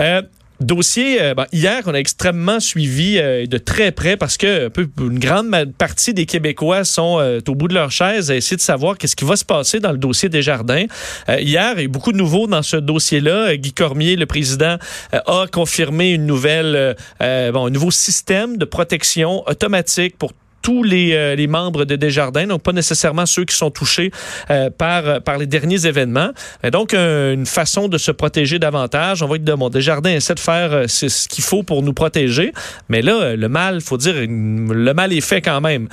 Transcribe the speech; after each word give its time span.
Euh, 0.00 0.22
Dossier, 0.60 1.22
euh, 1.22 1.34
hier, 1.52 1.82
on 1.86 1.94
a 1.94 1.98
extrêmement 1.98 2.60
suivi 2.60 3.18
euh, 3.18 3.46
de 3.46 3.56
très 3.56 3.92
près 3.92 4.18
parce 4.18 4.36
que 4.36 4.68
peu, 4.68 4.86
une 5.00 5.18
grande 5.18 5.50
partie 5.78 6.12
des 6.12 6.26
Québécois 6.26 6.84
sont 6.84 7.18
euh, 7.18 7.40
au 7.48 7.54
bout 7.54 7.66
de 7.66 7.72
leur 7.72 7.90
chaise 7.90 8.30
à 8.30 8.36
essayer 8.36 8.58
de 8.58 8.60
savoir 8.62 8.98
qu'est-ce 8.98 9.16
qui 9.16 9.24
va 9.24 9.36
se 9.36 9.44
passer 9.44 9.80
dans 9.80 9.90
le 9.90 9.96
dossier 9.96 10.28
des 10.28 10.42
jardins. 10.42 10.84
hier, 11.28 11.40
il 11.40 11.48
y 11.48 11.56
a 11.56 11.82
eu 11.82 11.88
beaucoup 11.88 12.12
de 12.12 12.18
nouveaux 12.18 12.46
dans 12.46 12.62
ce 12.62 12.76
dossier-là. 12.76 13.56
Guy 13.56 13.72
Cormier, 13.72 14.16
le 14.16 14.26
président, 14.26 14.76
a 15.12 15.46
confirmé 15.50 16.10
une 16.10 16.26
nouvelle, 16.26 16.94
bon, 17.20 17.66
un 17.66 17.70
nouveau 17.70 17.90
système 17.90 18.58
de 18.58 18.66
protection 18.66 19.42
automatique 19.48 20.18
pour 20.18 20.32
tous 20.62 20.82
les, 20.82 21.12
euh, 21.14 21.34
les, 21.34 21.46
membres 21.46 21.84
de 21.84 21.96
Desjardins, 21.96 22.46
donc 22.46 22.62
pas 22.62 22.72
nécessairement 22.72 23.26
ceux 23.26 23.44
qui 23.44 23.56
sont 23.56 23.70
touchés 23.70 24.10
euh, 24.50 24.70
par, 24.70 25.22
par 25.22 25.38
les 25.38 25.46
derniers 25.46 25.86
événements. 25.86 26.30
Et 26.62 26.70
donc, 26.70 26.94
une 26.94 27.46
façon 27.46 27.88
de 27.88 27.98
se 27.98 28.10
protéger 28.10 28.58
davantage. 28.58 29.22
On 29.22 29.26
voit 29.26 29.38
que 29.38 29.42
bon, 29.42 29.68
Desjardins 29.68 30.10
essaie 30.10 30.34
de 30.34 30.40
faire 30.40 30.72
euh, 30.72 30.84
ce 30.86 31.28
qu'il 31.28 31.44
faut 31.44 31.62
pour 31.62 31.82
nous 31.82 31.92
protéger, 31.92 32.52
mais 32.88 33.02
là, 33.02 33.36
le 33.36 33.48
mal, 33.48 33.80
faut 33.80 33.96
dire, 33.96 34.14
le 34.16 34.92
mal 34.92 35.12
est 35.12 35.20
fait 35.20 35.40
quand 35.40 35.60
même. 35.60 35.88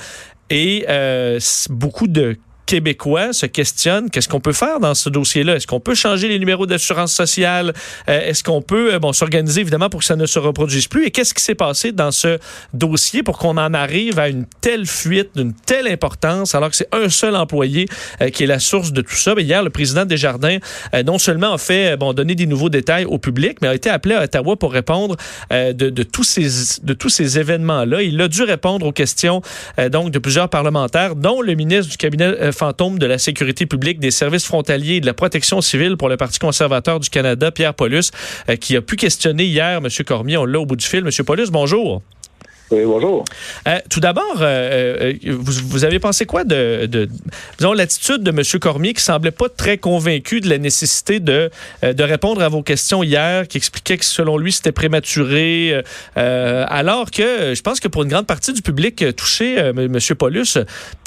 Et 0.50 0.86
beaucoup 1.70 2.06
de 2.06 2.36
québécois 2.68 3.32
se 3.32 3.46
questionnent 3.46 4.10
qu'est-ce 4.10 4.28
qu'on 4.28 4.40
peut 4.40 4.52
faire 4.52 4.78
dans 4.78 4.94
ce 4.94 5.08
dossier-là? 5.08 5.56
Est-ce 5.56 5.66
qu'on 5.66 5.80
peut 5.80 5.94
changer 5.94 6.28
les 6.28 6.38
numéros 6.38 6.66
d'assurance 6.66 7.14
sociale? 7.14 7.72
Euh, 8.10 8.28
est-ce 8.28 8.44
qu'on 8.44 8.60
peut 8.60 8.92
euh, 8.92 8.98
bon, 8.98 9.14
s'organiser 9.14 9.62
évidemment 9.62 9.88
pour 9.88 10.00
que 10.00 10.06
ça 10.06 10.16
ne 10.16 10.26
se 10.26 10.38
reproduise 10.38 10.86
plus? 10.86 11.06
Et 11.06 11.10
qu'est-ce 11.10 11.32
qui 11.32 11.42
s'est 11.42 11.54
passé 11.54 11.92
dans 11.92 12.12
ce 12.12 12.38
dossier 12.74 13.22
pour 13.22 13.38
qu'on 13.38 13.56
en 13.56 13.72
arrive 13.72 14.18
à 14.18 14.28
une 14.28 14.44
telle 14.60 14.84
fuite, 14.84 15.30
d'une 15.34 15.54
telle 15.54 15.88
importance, 15.88 16.54
alors 16.54 16.68
que 16.68 16.76
c'est 16.76 16.94
un 16.94 17.08
seul 17.08 17.36
employé 17.36 17.88
euh, 18.20 18.28
qui 18.28 18.44
est 18.44 18.46
la 18.46 18.58
source 18.58 18.92
de 18.92 19.00
tout 19.00 19.16
ça? 19.16 19.34
Mais 19.34 19.44
hier, 19.44 19.62
le 19.62 19.70
président 19.70 20.04
Desjardins 20.04 20.58
non 21.06 21.18
seulement 21.18 21.54
a 21.54 21.58
fait 21.58 21.96
bon, 21.96 22.12
donner 22.12 22.34
des 22.34 22.46
nouveaux 22.46 22.68
détails 22.68 23.06
au 23.06 23.16
public, 23.16 23.58
mais 23.62 23.68
a 23.68 23.74
été 23.74 23.88
appelé 23.88 24.14
à 24.14 24.24
Ottawa 24.24 24.56
pour 24.56 24.72
répondre 24.72 25.16
de, 25.50 25.72
de, 25.72 26.02
tous 26.02 26.24
ces, 26.24 26.80
de 26.82 26.92
tous 26.92 27.08
ces 27.08 27.38
événements-là. 27.38 28.02
Il 28.02 28.20
a 28.20 28.28
dû 28.28 28.42
répondre 28.42 28.84
aux 28.84 28.92
questions 28.92 29.40
donc 29.90 30.10
de 30.10 30.18
plusieurs 30.18 30.50
parlementaires, 30.50 31.14
dont 31.14 31.40
le 31.40 31.54
ministre 31.54 31.90
du 31.90 31.96
cabinet 31.96 32.52
fantôme 32.58 32.98
de 32.98 33.06
la 33.06 33.18
sécurité 33.18 33.66
publique, 33.66 34.00
des 34.00 34.10
services 34.10 34.44
frontaliers 34.44 34.96
et 34.96 35.00
de 35.00 35.06
la 35.06 35.14
protection 35.14 35.60
civile 35.60 35.96
pour 35.96 36.08
le 36.08 36.16
Parti 36.16 36.38
conservateur 36.38 37.00
du 37.00 37.08
Canada, 37.08 37.50
Pierre 37.50 37.74
Paulus, 37.74 38.10
euh, 38.48 38.56
qui 38.56 38.76
a 38.76 38.82
pu 38.82 38.96
questionner 38.96 39.44
hier 39.44 39.78
M. 39.78 39.88
Cormier. 40.04 40.36
On 40.36 40.44
l'a 40.44 40.60
au 40.60 40.66
bout 40.66 40.76
du 40.76 40.84
fil. 40.84 41.00
M. 41.00 41.24
Paulus, 41.24 41.50
bonjour. 41.50 42.02
Oui, 42.70 42.84
bonjour. 42.84 43.24
Euh, 43.66 43.78
tout 43.90 44.00
d'abord, 44.00 44.36
euh, 44.42 45.14
vous, 45.24 45.84
avez 45.84 45.98
pensé 45.98 46.26
quoi 46.26 46.44
de, 46.44 46.84
de 46.84 47.08
disons, 47.58 47.72
l'attitude 47.72 48.22
de 48.22 48.30
M. 48.30 48.42
Cormier 48.60 48.92
qui 48.92 49.02
semblait 49.02 49.30
pas 49.30 49.48
très 49.48 49.78
convaincu 49.78 50.40
de 50.40 50.50
la 50.50 50.58
nécessité 50.58 51.18
de, 51.18 51.50
de 51.82 52.02
répondre 52.02 52.42
à 52.42 52.48
vos 52.48 52.62
questions 52.62 53.02
hier, 53.02 53.48
qui 53.48 53.56
expliquait 53.56 53.96
que 53.96 54.04
selon 54.04 54.36
lui 54.36 54.52
c'était 54.52 54.72
prématuré, 54.72 55.82
alors 56.14 57.10
que 57.10 57.54
je 57.54 57.62
pense 57.62 57.80
que 57.80 57.88
pour 57.88 58.02
une 58.02 58.10
grande 58.10 58.26
partie 58.26 58.52
du 58.52 58.60
public 58.60 59.04
touché, 59.16 59.56
M. 59.56 59.98
Paulus, 60.18 60.58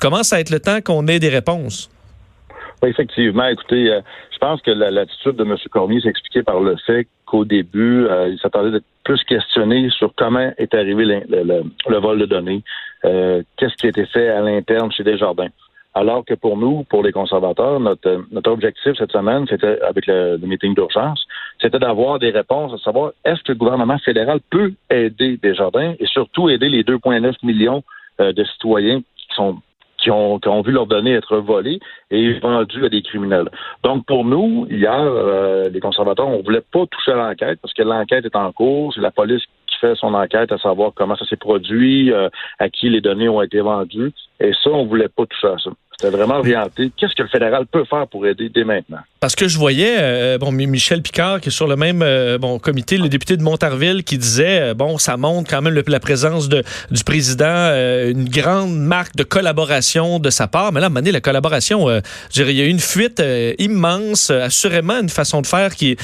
commence 0.01 0.33
à 0.33 0.39
être 0.39 0.49
le 0.49 0.59
temps 0.59 0.81
qu'on 0.81 1.07
ait 1.07 1.19
des 1.19 1.29
réponses. 1.29 1.89
Oui, 2.81 2.89
effectivement. 2.89 3.45
Écoutez, 3.47 3.85
je 4.31 4.37
pense 4.39 4.61
que 4.63 4.71
l'attitude 4.71 5.35
de 5.35 5.43
M. 5.43 5.55
Cormier 5.69 6.01
s'expliquait 6.01 6.43
par 6.43 6.59
le 6.59 6.75
fait 6.87 7.07
qu'au 7.31 7.45
début, 7.45 8.07
euh, 8.07 8.27
il 8.27 8.37
s'attendait 8.39 8.71
d'être 8.71 8.91
plus 9.05 9.23
questionné 9.23 9.89
sur 9.89 10.13
comment 10.17 10.51
est 10.57 10.73
arrivé 10.73 11.05
le, 11.05 11.99
vol 11.99 12.19
de 12.19 12.25
données, 12.25 12.61
euh, 13.05 13.41
qu'est-ce 13.55 13.75
qui 13.75 13.85
a 13.85 13.89
été 13.89 14.05
fait 14.05 14.27
à 14.27 14.41
l'interne 14.41 14.91
chez 14.91 15.03
Desjardins. 15.03 15.47
Alors 15.93 16.25
que 16.25 16.33
pour 16.33 16.57
nous, 16.57 16.83
pour 16.89 17.03
les 17.03 17.13
conservateurs, 17.13 17.79
notre, 17.79 18.25
notre 18.31 18.51
objectif 18.51 18.93
cette 18.97 19.13
semaine, 19.13 19.45
c'était 19.49 19.79
avec 19.81 20.07
le, 20.07 20.37
meeting 20.39 20.75
d'urgence, 20.75 21.25
c'était 21.61 21.79
d'avoir 21.79 22.19
des 22.19 22.31
réponses, 22.31 22.73
à 22.73 22.83
savoir 22.83 23.11
est-ce 23.23 23.41
que 23.43 23.53
le 23.53 23.57
gouvernement 23.57 23.97
fédéral 23.99 24.39
peut 24.49 24.73
aider 24.89 25.39
Desjardins 25.41 25.93
et 25.99 26.05
surtout 26.07 26.49
aider 26.49 26.67
les 26.67 26.83
2,9 26.83 27.33
millions 27.43 27.81
euh, 28.19 28.33
de 28.33 28.43
citoyens 28.43 28.99
qui 28.99 29.35
sont 29.35 29.57
qui 30.01 30.09
ont, 30.11 30.39
vu 30.65 30.71
leurs 30.71 30.87
données 30.87 31.13
être 31.13 31.37
volées 31.37 31.79
et 32.09 32.39
vendues 32.39 32.85
à 32.85 32.89
des 32.89 33.01
criminels. 33.01 33.49
Donc, 33.83 34.05
pour 34.05 34.25
nous, 34.25 34.67
hier, 34.69 34.99
euh, 34.99 35.69
les 35.69 35.79
conservateurs, 35.79 36.27
on 36.27 36.41
voulait 36.41 36.63
pas 36.71 36.85
toucher 36.87 37.11
à 37.11 37.15
l'enquête 37.15 37.59
parce 37.61 37.73
que 37.73 37.83
l'enquête 37.83 38.25
est 38.25 38.35
en 38.35 38.51
cours. 38.51 38.93
C'est 38.93 39.01
la 39.01 39.11
police 39.11 39.43
qui 39.67 39.77
fait 39.79 39.95
son 39.95 40.13
enquête 40.13 40.51
à 40.51 40.57
savoir 40.57 40.91
comment 40.95 41.15
ça 41.15 41.25
s'est 41.25 41.37
produit, 41.37 42.11
euh, 42.11 42.29
à 42.59 42.69
qui 42.69 42.89
les 42.89 43.01
données 43.01 43.29
ont 43.29 43.41
été 43.41 43.61
vendues. 43.61 44.11
Et 44.41 44.51
ça, 44.63 44.69
on 44.71 44.85
voulait 44.85 45.09
pas 45.09 45.25
toucher 45.25 45.47
à 45.47 45.57
ça. 45.63 45.71
C'était 46.01 46.17
vraiment 46.17 46.39
orienté. 46.39 46.91
Qu'est-ce 46.97 47.13
que 47.13 47.21
le 47.21 47.29
fédéral 47.29 47.67
peut 47.67 47.85
faire 47.85 48.07
pour 48.07 48.25
aider 48.25 48.49
dès 48.49 48.63
maintenant? 48.63 49.01
Parce 49.19 49.35
que 49.35 49.47
je 49.47 49.59
voyais, 49.59 49.97
euh, 49.99 50.39
bon, 50.39 50.51
Michel 50.51 51.03
Picard, 51.03 51.41
qui 51.41 51.49
est 51.49 51.51
sur 51.51 51.67
le 51.67 51.75
même 51.75 52.01
euh, 52.01 52.39
bon 52.39 52.57
comité, 52.57 52.97
le 52.97 53.07
député 53.07 53.37
de 53.37 53.43
Montarville, 53.43 54.03
qui 54.03 54.17
disait, 54.17 54.61
euh, 54.61 54.73
bon, 54.73 54.97
ça 54.97 55.15
montre 55.15 55.47
quand 55.47 55.61
même 55.61 55.79
la 55.85 55.99
présence 55.99 56.49
de, 56.49 56.63
du 56.89 57.03
président, 57.03 57.45
une 57.45 58.27
grande 58.27 58.75
marque 58.75 59.15
de 59.15 59.21
collaboration 59.21 60.17
de 60.17 60.31
sa 60.31 60.47
part. 60.47 60.71
Mais 60.71 60.79
là, 60.79 60.85
à 60.85 60.87
un 60.87 60.89
moment 60.89 61.01
donné, 61.01 61.11
la 61.11 61.21
collaboration, 61.21 61.87
je 61.87 62.33
dirais, 62.33 62.51
il 62.51 62.57
y 62.57 62.61
a 62.61 62.65
eu 62.65 62.69
une 62.69 62.79
fuite 62.79 63.21
immense, 63.59 64.31
assurément 64.31 64.99
une 64.99 65.09
façon 65.09 65.41
de 65.41 65.47
faire 65.47 65.75
qui, 65.75 65.97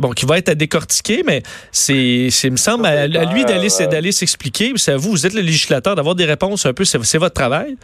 bon, 0.00 0.10
qui 0.10 0.26
va 0.26 0.36
être 0.36 0.50
à 0.50 0.54
décortiquer, 0.54 1.22
mais 1.24 1.42
c'est, 1.72 2.28
me 2.50 2.56
semble, 2.56 2.84
à, 2.84 3.06
lui 3.06 3.46
d'aller, 3.46 3.68
d'aller 3.90 4.12
s'expliquer. 4.12 4.72
C'est 4.76 4.92
à 4.92 4.96
vous, 4.98 5.10
vous 5.10 5.26
êtes 5.26 5.34
le 5.34 5.40
législateur, 5.40 5.94
d'avoir 5.94 6.14
des 6.14 6.26
réponses 6.26 6.66
un 6.66 6.74
peu, 6.74 6.84
c'est 6.84 7.18
votre 7.18 7.34
travail 7.34 7.77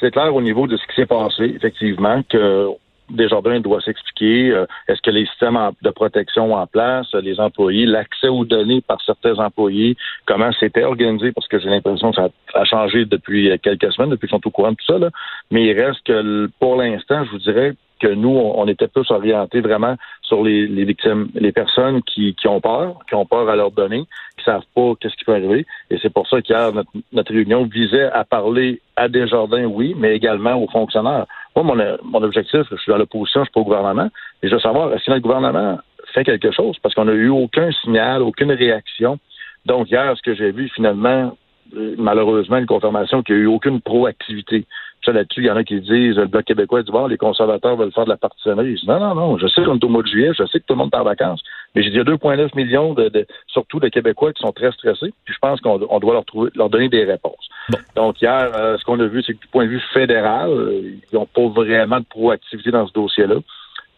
c'est 0.00 0.10
clair 0.10 0.34
au 0.34 0.42
niveau 0.42 0.66
de 0.66 0.76
ce 0.76 0.86
qui 0.86 0.94
s'est 0.94 1.06
passé, 1.06 1.44
effectivement, 1.56 2.22
que 2.28 2.68
Desjardins 3.08 3.60
doit 3.60 3.80
s'expliquer. 3.80 4.50
Euh, 4.50 4.66
est-ce 4.88 5.00
que 5.00 5.10
les 5.10 5.26
systèmes 5.26 5.58
de 5.82 5.90
protection 5.90 6.54
en 6.54 6.66
place, 6.66 7.12
les 7.14 7.38
employés, 7.40 7.86
l'accès 7.86 8.28
aux 8.28 8.44
données 8.44 8.80
par 8.80 9.00
certains 9.02 9.38
employés, 9.38 9.96
comment 10.26 10.50
c'était 10.58 10.82
organisé, 10.82 11.32
parce 11.32 11.46
que 11.48 11.58
j'ai 11.58 11.68
l'impression 11.68 12.10
que 12.10 12.16
ça 12.16 12.28
a 12.54 12.64
changé 12.64 13.04
depuis 13.04 13.50
quelques 13.62 13.92
semaines, 13.92 14.10
depuis 14.10 14.28
qu'ils 14.28 14.36
sont 14.36 14.46
au 14.46 14.50
courant 14.50 14.72
de 14.72 14.76
tout 14.76 14.92
ça. 14.92 14.98
Là. 14.98 15.10
Mais 15.50 15.64
il 15.64 15.80
reste 15.80 16.02
que 16.04 16.50
pour 16.58 16.76
l'instant, 16.76 17.24
je 17.24 17.30
vous 17.30 17.38
dirais, 17.38 17.74
que 18.00 18.08
nous, 18.08 18.30
on 18.30 18.66
était 18.68 18.88
plus 18.88 19.10
orientés 19.10 19.60
vraiment 19.60 19.96
sur 20.22 20.42
les, 20.42 20.66
victimes, 20.84 21.28
les 21.34 21.52
personnes 21.52 22.02
qui, 22.02 22.34
qui, 22.34 22.48
ont 22.48 22.60
peur, 22.60 22.98
qui 23.08 23.14
ont 23.14 23.26
peur 23.26 23.48
à 23.48 23.56
leur 23.56 23.70
donner, 23.70 24.04
qui 24.36 24.44
savent 24.44 24.64
pas 24.74 24.92
qu'est-ce 25.00 25.16
qui 25.16 25.24
peut 25.24 25.34
arriver. 25.34 25.66
Et 25.90 25.98
c'est 26.02 26.12
pour 26.12 26.28
ça 26.28 26.42
qu'hier, 26.42 26.72
notre, 26.72 26.90
notre 27.12 27.32
réunion 27.32 27.64
visait 27.64 28.10
à 28.10 28.24
parler 28.24 28.80
à 28.96 29.08
Desjardins, 29.08 29.64
oui, 29.64 29.94
mais 29.96 30.14
également 30.14 30.54
aux 30.54 30.68
fonctionnaires. 30.68 31.26
Moi, 31.54 31.64
mon, 31.64 31.96
mon 32.02 32.22
objectif, 32.22 32.62
je 32.70 32.76
suis 32.76 32.90
dans 32.90 32.98
l'opposition, 32.98 33.40
je 33.40 33.46
suis 33.46 33.52
pas 33.52 33.60
au 33.60 33.64
gouvernement, 33.64 34.10
et 34.42 34.48
je 34.48 34.54
veux 34.54 34.60
savoir 34.60 34.90
si 35.00 35.10
notre 35.10 35.22
gouvernement 35.22 35.78
fait 36.12 36.24
quelque 36.24 36.50
chose, 36.50 36.76
parce 36.82 36.94
qu'on 36.94 37.06
n'a 37.06 37.12
eu 37.12 37.28
aucun 37.28 37.70
signal, 37.82 38.22
aucune 38.22 38.52
réaction. 38.52 39.18
Donc, 39.64 39.90
hier, 39.90 40.14
ce 40.16 40.22
que 40.22 40.34
j'ai 40.34 40.52
vu, 40.52 40.68
finalement, 40.74 41.36
euh, 41.76 41.94
malheureusement, 41.98 42.58
une 42.58 42.66
confirmation 42.66 43.22
qu'il 43.22 43.36
n'y 43.36 43.40
a 43.42 43.44
eu 43.44 43.48
aucune 43.48 43.80
proactivité 43.80 44.66
là-dessus, 45.06 45.42
il 45.42 45.46
y 45.46 45.50
en 45.50 45.56
a 45.56 45.64
qui 45.64 45.80
disent, 45.80 46.16
le 46.16 46.26
Bloc 46.26 46.44
québécois 46.44 46.82
dit, 46.82 46.90
bon, 46.90 47.06
les 47.06 47.16
conservateurs 47.16 47.76
veulent 47.76 47.92
faire 47.92 48.04
de 48.04 48.10
la 48.10 48.16
partisanerie. 48.16 48.80
non, 48.86 48.98
non, 48.98 49.14
non, 49.14 49.38
je 49.38 49.46
sais 49.46 49.62
qu'on 49.62 49.78
est 49.78 49.84
au 49.84 49.88
mois 49.88 50.02
de 50.02 50.08
juillet, 50.08 50.30
je 50.36 50.44
sais 50.46 50.60
que 50.60 50.66
tout 50.66 50.74
le 50.74 50.78
monde 50.78 50.90
est 50.92 50.96
en 50.96 51.04
vacances, 51.04 51.42
mais 51.74 51.82
j'ai 51.82 51.90
dit, 51.90 51.96
il 51.96 51.98
y 51.98 52.00
a 52.00 52.04
2,9 52.04 52.56
millions, 52.56 52.94
de, 52.94 53.26
surtout 53.46 53.80
de 53.80 53.88
Québécois 53.88 54.32
qui 54.32 54.42
sont 54.42 54.52
très 54.52 54.72
stressés, 54.72 55.12
puis 55.24 55.34
je 55.34 55.38
pense 55.38 55.60
qu'on 55.60 55.78
doit 55.78 56.14
leur, 56.14 56.24
trouver, 56.24 56.50
leur 56.54 56.70
donner 56.70 56.88
des 56.88 57.04
réponses. 57.04 57.48
Donc, 57.94 58.20
hier, 58.20 58.50
euh, 58.54 58.76
ce 58.78 58.84
qu'on 58.84 59.00
a 59.00 59.06
vu, 59.06 59.22
c'est 59.22 59.34
que 59.34 59.40
du 59.40 59.46
point 59.48 59.64
de 59.64 59.70
vue 59.70 59.82
fédéral, 59.92 60.50
euh, 60.50 60.92
ils 61.12 61.14
n'ont 61.14 61.26
pas 61.26 61.48
vraiment 61.48 62.00
de 62.00 62.04
proactivité 62.04 62.70
dans 62.70 62.86
ce 62.86 62.92
dossier-là. 62.92 63.36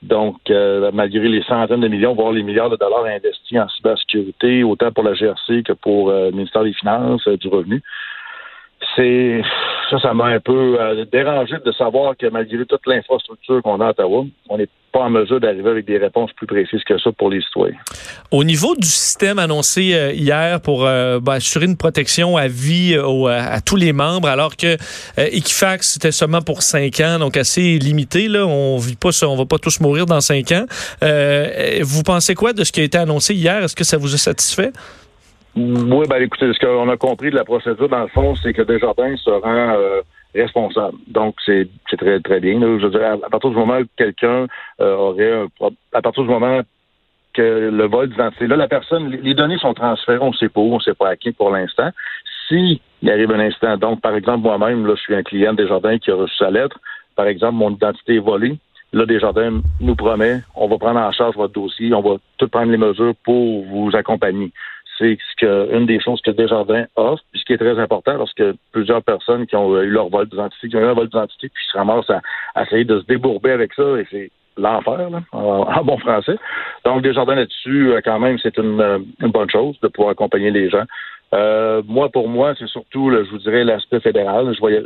Donc, 0.02 0.36
euh, 0.50 0.90
malgré 0.92 1.28
les 1.28 1.42
centaines 1.42 1.80
de 1.80 1.88
millions, 1.88 2.14
voire 2.14 2.32
les 2.32 2.44
milliards 2.44 2.70
de 2.70 2.76
dollars 2.76 3.04
investis 3.04 3.58
en 3.58 3.68
cybersécurité, 3.68 4.62
autant 4.62 4.92
pour 4.92 5.02
la 5.02 5.14
GRC 5.14 5.64
que 5.64 5.72
pour 5.72 6.10
le 6.10 6.30
ministère 6.30 6.62
des 6.62 6.72
Finances, 6.72 7.26
du 7.26 7.48
Revenu, 7.48 7.82
c'est 8.96 9.42
ça, 9.90 9.98
ça 10.00 10.14
m'a 10.14 10.26
un 10.26 10.40
peu 10.40 10.76
euh, 10.78 11.04
dérangé 11.10 11.54
de 11.64 11.72
savoir 11.72 12.16
que 12.16 12.26
malgré 12.26 12.64
toute 12.66 12.86
l'infrastructure 12.86 13.62
qu'on 13.62 13.80
a 13.80 13.86
à 13.86 13.90
Ottawa, 13.90 14.24
on 14.48 14.58
n'est 14.58 14.68
pas 14.92 15.00
en 15.00 15.10
mesure 15.10 15.40
d'arriver 15.40 15.70
avec 15.70 15.86
des 15.86 15.98
réponses 15.98 16.30
plus 16.32 16.46
précises 16.46 16.82
que 16.84 16.98
ça 16.98 17.10
pour 17.12 17.30
les 17.30 17.40
citoyens. 17.40 17.76
Au 18.30 18.44
niveau 18.44 18.74
du 18.74 18.86
système 18.86 19.38
annoncé 19.38 19.94
euh, 19.94 20.12
hier 20.12 20.60
pour 20.60 20.84
euh, 20.84 21.20
ben, 21.20 21.34
assurer 21.34 21.66
une 21.66 21.76
protection 21.76 22.36
à 22.36 22.48
vie 22.48 22.96
à, 22.96 23.60
tous 23.60 23.76
les 23.76 23.92
membres, 23.92 24.28
alors 24.28 24.56
que 24.56 24.76
Equifax 25.16 25.94
c'était 25.94 26.12
seulement 26.12 26.42
pour 26.42 26.62
cinq 26.62 27.00
ans, 27.00 27.18
donc 27.18 27.36
assez 27.36 27.78
limité. 27.78 28.28
Là, 28.28 28.46
on 28.46 28.76
vit 28.78 28.96
pas, 28.96 29.10
on 29.24 29.36
va 29.36 29.46
pas 29.46 29.58
tous 29.58 29.80
mourir 29.80 30.06
dans 30.06 30.20
cinq 30.20 30.52
ans. 30.52 30.66
vous 31.00 32.02
pensez 32.02 32.34
quoi 32.34 32.52
de 32.52 32.64
ce 32.64 32.72
qui 32.72 32.80
a 32.80 32.84
été 32.84 32.98
annoncé 32.98 33.34
hier? 33.34 33.62
Est-ce 33.62 33.76
que 33.76 33.84
ça 33.84 33.96
vous 33.96 34.14
a 34.14 34.18
satisfait? 34.18 34.72
Oui, 35.58 36.06
ben 36.08 36.22
écoutez, 36.22 36.52
ce 36.52 36.58
qu'on 36.58 36.88
a 36.88 36.96
compris 36.96 37.30
de 37.30 37.36
la 37.36 37.44
procédure, 37.44 37.88
dans 37.88 38.02
le 38.02 38.08
fond, 38.08 38.34
c'est 38.36 38.52
que 38.52 38.62
Desjardins 38.62 39.16
sera 39.16 39.76
euh, 39.76 40.02
responsable. 40.34 40.96
Donc, 41.06 41.36
c'est 41.44 41.68
très, 41.96 42.20
très 42.20 42.40
bien. 42.40 42.60
Je 42.60 42.86
veux 42.86 42.90
dire, 42.90 43.18
à, 43.22 43.30
partir 43.30 43.50
du 43.50 43.56
moment 43.56 43.78
où 43.78 43.84
quelqu'un 43.96 44.46
euh, 44.80 44.94
aurait 44.94 45.32
un 45.32 45.46
à 45.92 46.02
partir 46.02 46.22
du 46.22 46.28
moment 46.28 46.60
que 47.34 47.70
le 47.70 47.86
vol 47.86 48.08
d'identité, 48.08 48.46
là, 48.46 48.56
la 48.56 48.68
personne, 48.68 49.10
les 49.10 49.34
données 49.34 49.58
sont 49.58 49.74
transférées, 49.74 50.18
on 50.20 50.30
ne 50.30 50.36
sait 50.36 50.48
pas 50.48 50.60
où, 50.60 50.72
on 50.72 50.76
ne 50.76 50.82
sait 50.82 50.94
pas 50.94 51.10
à 51.10 51.16
qui 51.16 51.32
pour 51.32 51.50
l'instant. 51.50 51.90
Si 52.48 52.80
il 53.02 53.10
arrive 53.10 53.30
un 53.30 53.40
instant, 53.40 53.76
donc, 53.76 54.00
par 54.00 54.14
exemple, 54.14 54.40
moi-même, 54.40 54.86
là, 54.86 54.94
je 54.96 55.00
suis 55.00 55.14
un 55.14 55.22
client 55.22 55.52
de 55.52 55.62
Desjardins 55.62 55.98
qui 55.98 56.10
a 56.10 56.14
reçu 56.14 56.36
sa 56.36 56.50
lettre, 56.50 56.78
par 57.16 57.26
exemple, 57.26 57.54
mon 57.54 57.70
identité 57.70 58.16
est 58.16 58.20
volée, 58.20 58.58
Là, 58.92 59.04
Desjardins 59.04 59.60
nous 59.80 59.94
promet, 59.94 60.40
on 60.56 60.66
va 60.66 60.78
prendre 60.78 61.00
en 61.00 61.12
charge 61.12 61.36
votre 61.36 61.52
dossier, 61.52 61.92
on 61.92 62.00
va 62.00 62.16
tout 62.38 62.48
prendre 62.48 62.72
les 62.72 62.78
mesures 62.78 63.14
pour 63.22 63.64
vous 63.66 63.90
accompagner. 63.94 64.50
C'est 64.98 65.16
ce 65.16 65.36
que, 65.36 65.76
une 65.76 65.86
des 65.86 66.00
choses 66.00 66.20
que 66.22 66.30
Desjardins 66.30 66.86
offre, 66.96 67.22
puis 67.30 67.40
ce 67.40 67.44
qui 67.44 67.52
est 67.52 67.58
très 67.58 67.78
important 67.78 68.18
parce 68.18 68.32
que 68.34 68.56
plusieurs 68.72 69.02
personnes 69.02 69.46
qui 69.46 69.56
ont 69.56 69.80
eu 69.80 69.90
leur 69.90 70.08
vol 70.08 70.26
d'identité, 70.28 70.68
qui 70.68 70.76
ont 70.76 70.80
eu 70.80 70.86
un 70.86 70.94
vol 70.94 71.08
d'identité, 71.08 71.48
puis 71.48 71.64
se 71.70 71.78
ramassent 71.78 72.10
à, 72.10 72.62
essayer 72.62 72.84
de 72.84 73.00
se 73.00 73.06
débourber 73.06 73.52
avec 73.52 73.72
ça, 73.74 73.82
et 73.98 74.06
c'est 74.10 74.30
l'enfer, 74.56 75.08
en, 75.32 75.38
en, 75.38 75.84
bon 75.84 75.98
français. 75.98 76.36
Donc, 76.84 77.02
Desjardins 77.02 77.36
là-dessus, 77.36 77.92
euh, 77.92 78.00
quand 78.04 78.18
même, 78.18 78.38
c'est 78.42 78.58
une, 78.58 79.06
une 79.20 79.30
bonne 79.30 79.50
chose 79.50 79.78
de 79.80 79.88
pouvoir 79.88 80.10
accompagner 80.10 80.50
les 80.50 80.68
gens. 80.68 80.84
Euh, 81.34 81.82
moi, 81.86 82.08
pour 82.08 82.26
moi, 82.28 82.54
c'est 82.58 82.68
surtout, 82.68 83.10
je 83.12 83.30
vous 83.30 83.38
dirais, 83.38 83.62
l'aspect 83.62 84.00
fédéral. 84.00 84.50
Je 84.54 84.58
voyais 84.60 84.82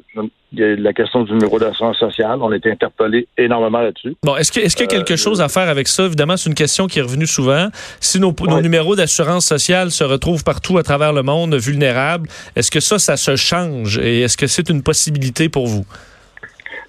la 0.52 0.92
question 0.92 1.22
du 1.22 1.32
numéro 1.32 1.58
d'assurance 1.58 1.98
sociale. 1.98 2.38
On 2.42 2.50
a 2.50 2.56
été 2.56 2.70
interpellé 2.70 3.28
énormément 3.38 3.80
là-dessus. 3.80 4.16
Bon, 4.24 4.36
est-ce 4.36 4.50
qu'il 4.50 4.62
est 4.62 4.80
y 4.80 4.82
a 4.82 4.86
quelque 4.86 5.12
euh, 5.12 5.16
chose 5.16 5.40
à 5.40 5.48
faire 5.48 5.68
avec 5.68 5.86
ça? 5.86 6.04
Évidemment, 6.04 6.36
c'est 6.36 6.50
une 6.50 6.56
question 6.56 6.88
qui 6.88 6.98
est 6.98 7.02
revenue 7.02 7.28
souvent. 7.28 7.68
Si 8.00 8.18
nos, 8.18 8.34
nos 8.48 8.60
numéros 8.60 8.96
d'assurance 8.96 9.46
sociale 9.46 9.92
se 9.92 10.02
retrouvent 10.02 10.42
partout 10.42 10.78
à 10.78 10.82
travers 10.82 11.12
le 11.12 11.22
monde 11.22 11.54
vulnérables, 11.54 12.28
est-ce 12.56 12.72
que 12.72 12.80
ça, 12.80 12.98
ça 12.98 13.16
se 13.16 13.36
change? 13.36 13.98
Et 13.98 14.22
est-ce 14.22 14.36
que 14.36 14.48
c'est 14.48 14.68
une 14.68 14.82
possibilité 14.82 15.48
pour 15.48 15.68
vous? 15.68 15.84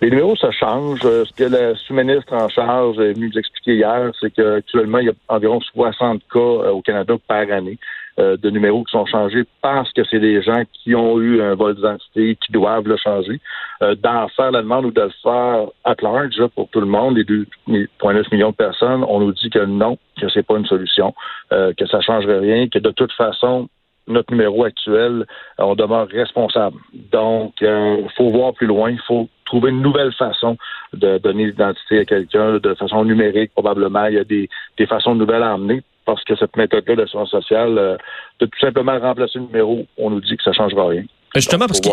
Les 0.01 0.09
numéros, 0.09 0.35
ça 0.35 0.51
change. 0.51 0.99
Euh, 1.05 1.25
ce 1.25 1.33
que 1.33 1.43
la 1.43 1.75
sous-ministre 1.75 2.33
en 2.33 2.49
charge 2.49 2.97
est 2.97 3.13
venu 3.13 3.29
nous 3.29 3.39
expliquer 3.39 3.75
hier, 3.75 4.11
c'est 4.19 4.31
qu'actuellement, 4.31 4.97
il 4.97 5.05
y 5.05 5.09
a 5.09 5.13
environ 5.29 5.61
60 5.61 6.23
cas 6.33 6.39
au 6.39 6.81
Canada 6.81 7.13
par 7.27 7.49
année. 7.51 7.77
Euh, 8.19 8.37
de 8.37 8.51
numéros 8.51 8.83
qui 8.83 8.91
sont 8.91 9.07
changés 9.07 9.43
parce 9.63 9.91
que 9.91 10.03
c'est 10.03 10.19
des 10.19 10.39
gens 10.43 10.61
qui 10.71 10.93
ont 10.93 11.19
eu 11.19 11.41
un 11.41 11.55
vol 11.55 11.73
d'identité 11.73 12.35
qui 12.35 12.51
doivent 12.51 12.87
le 12.87 12.95
changer. 12.95 13.41
Euh, 13.81 13.95
d'en 13.95 14.27
faire 14.27 14.51
la 14.51 14.61
demande 14.61 14.85
ou 14.85 14.91
de 14.91 15.01
le 15.01 15.09
faire 15.23 15.65
à 15.83 15.95
large 15.99 16.45
pour 16.53 16.69
tout 16.69 16.79
le 16.79 16.85
monde, 16.85 17.17
les 17.17 17.23
2,9 17.23 18.25
millions 18.31 18.51
de 18.51 18.55
personnes, 18.55 19.03
on 19.03 19.19
nous 19.19 19.31
dit 19.31 19.49
que 19.49 19.65
non, 19.65 19.97
que 20.21 20.29
c'est 20.29 20.45
pas 20.45 20.57
une 20.57 20.65
solution, 20.67 21.15
euh, 21.51 21.73
que 21.75 21.87
ça 21.87 22.01
changerait 22.01 22.37
rien, 22.37 22.67
que 22.67 22.77
de 22.77 22.91
toute 22.91 23.11
façon, 23.13 23.67
notre 24.05 24.31
numéro 24.31 24.63
actuel, 24.63 25.25
on 25.57 25.73
demeure 25.73 26.07
responsable. 26.07 26.77
Donc, 26.93 27.55
il 27.61 28.09
faut 28.15 28.29
voir 28.29 28.53
plus 28.53 28.67
loin, 28.67 28.91
il 28.91 29.01
faut 29.07 29.27
trouver 29.45 29.71
une 29.71 29.81
nouvelle 29.81 30.13
façon 30.13 30.55
de 30.93 31.17
donner 31.17 31.47
l'identité 31.47 32.01
à 32.01 32.05
quelqu'un 32.05 32.59
de 32.59 32.73
façon 32.75 33.05
numérique, 33.05 33.53
probablement. 33.53 34.05
Il 34.05 34.15
y 34.15 34.19
a 34.19 34.23
des, 34.23 34.49
des 34.77 34.85
façons 34.85 35.15
nouvelles 35.15 35.41
à 35.41 35.55
emmener 35.55 35.81
parce 36.05 36.23
que 36.23 36.35
cette 36.35 36.55
méthode-là 36.55 36.95
d'assurance 36.95 37.31
sociale, 37.31 37.77
euh, 37.77 37.97
de 38.39 38.45
tout 38.45 38.59
simplement 38.59 38.99
remplacer 38.99 39.39
le 39.39 39.45
numéro, 39.45 39.85
on 39.97 40.09
nous 40.09 40.21
dit 40.21 40.35
que 40.37 40.43
ça 40.43 40.51
ne 40.51 40.55
changera 40.55 40.87
rien. 40.87 41.03
Justement, 41.35 41.65
parce 41.65 41.81
que 41.81 41.89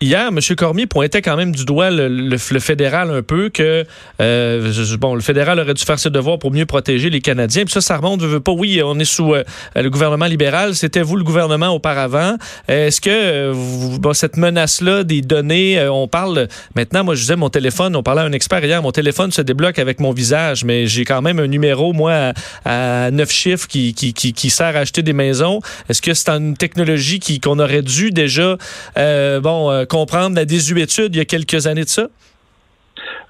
hier, 0.00 0.28
M. 0.28 0.38
Cormier 0.56 0.86
pointait 0.86 1.22
quand 1.22 1.36
même 1.36 1.54
du 1.54 1.64
doigt 1.64 1.90
le, 1.90 2.36
fédéral 2.36 3.10
un 3.10 3.22
peu 3.22 3.50
que 3.50 3.84
euh, 4.20 4.72
bon, 4.98 5.14
le 5.14 5.20
fédéral 5.20 5.60
aurait 5.60 5.74
dû 5.74 5.84
faire 5.84 5.98
ses 5.98 6.10
devoirs 6.10 6.40
pour 6.40 6.50
mieux 6.50 6.66
protéger 6.66 7.08
les 7.08 7.20
Canadiens. 7.20 7.64
Puis 7.64 7.72
ça, 7.72 7.80
ça 7.80 7.96
remonte, 7.96 8.20
veut 8.22 8.40
pas. 8.40 8.50
Oui, 8.50 8.82
on 8.84 8.98
est 8.98 9.04
sous 9.04 9.34
euh, 9.34 9.44
le 9.76 9.88
gouvernement 9.90 10.26
libéral. 10.26 10.74
C'était 10.74 11.02
vous 11.02 11.16
le 11.16 11.22
gouvernement 11.22 11.68
auparavant. 11.68 12.36
Est-ce 12.66 13.00
que 13.00 13.10
euh, 13.10 14.12
cette 14.12 14.36
menace-là 14.36 15.04
des 15.04 15.20
données, 15.20 15.80
on 15.88 16.08
parle 16.08 16.48
maintenant. 16.74 17.04
Moi, 17.04 17.14
je 17.14 17.20
disais 17.20 17.36
mon 17.36 17.48
téléphone. 17.48 17.94
On 17.94 18.02
parlait 18.02 18.22
à 18.22 18.24
un 18.24 18.32
expert 18.32 18.64
hier. 18.64 18.82
Mon 18.82 18.92
téléphone 18.92 19.30
se 19.30 19.42
débloque 19.42 19.78
avec 19.78 20.00
mon 20.00 20.10
visage, 20.12 20.64
mais 20.64 20.86
j'ai 20.88 21.04
quand 21.04 21.22
même 21.22 21.38
un 21.38 21.46
numéro 21.46 21.92
moi 21.92 22.32
à, 22.64 23.10
neuf 23.12 23.30
chiffres 23.30 23.68
qui, 23.68 23.94
qui, 23.94 24.12
qui, 24.12 24.32
qui, 24.32 24.50
sert 24.50 24.76
à 24.76 24.80
acheter 24.80 25.02
des 25.02 25.12
maisons. 25.12 25.60
Est-ce 25.88 26.02
que 26.02 26.12
c'est 26.12 26.28
une 26.28 26.56
technologie 26.56 27.20
qui 27.20 27.38
qu'on 27.40 27.58
aurait 27.60 27.82
dû 27.82 28.10
déjà 28.10 28.31
déjà 28.32 28.56
euh, 28.96 29.40
bon, 29.40 29.70
euh, 29.70 29.84
comprendre 29.84 30.36
la 30.36 30.44
désuétude 30.44 31.14
il 31.14 31.18
y 31.18 31.20
a 31.20 31.24
quelques 31.24 31.66
années 31.66 31.84
de 31.84 31.88
ça? 31.88 32.08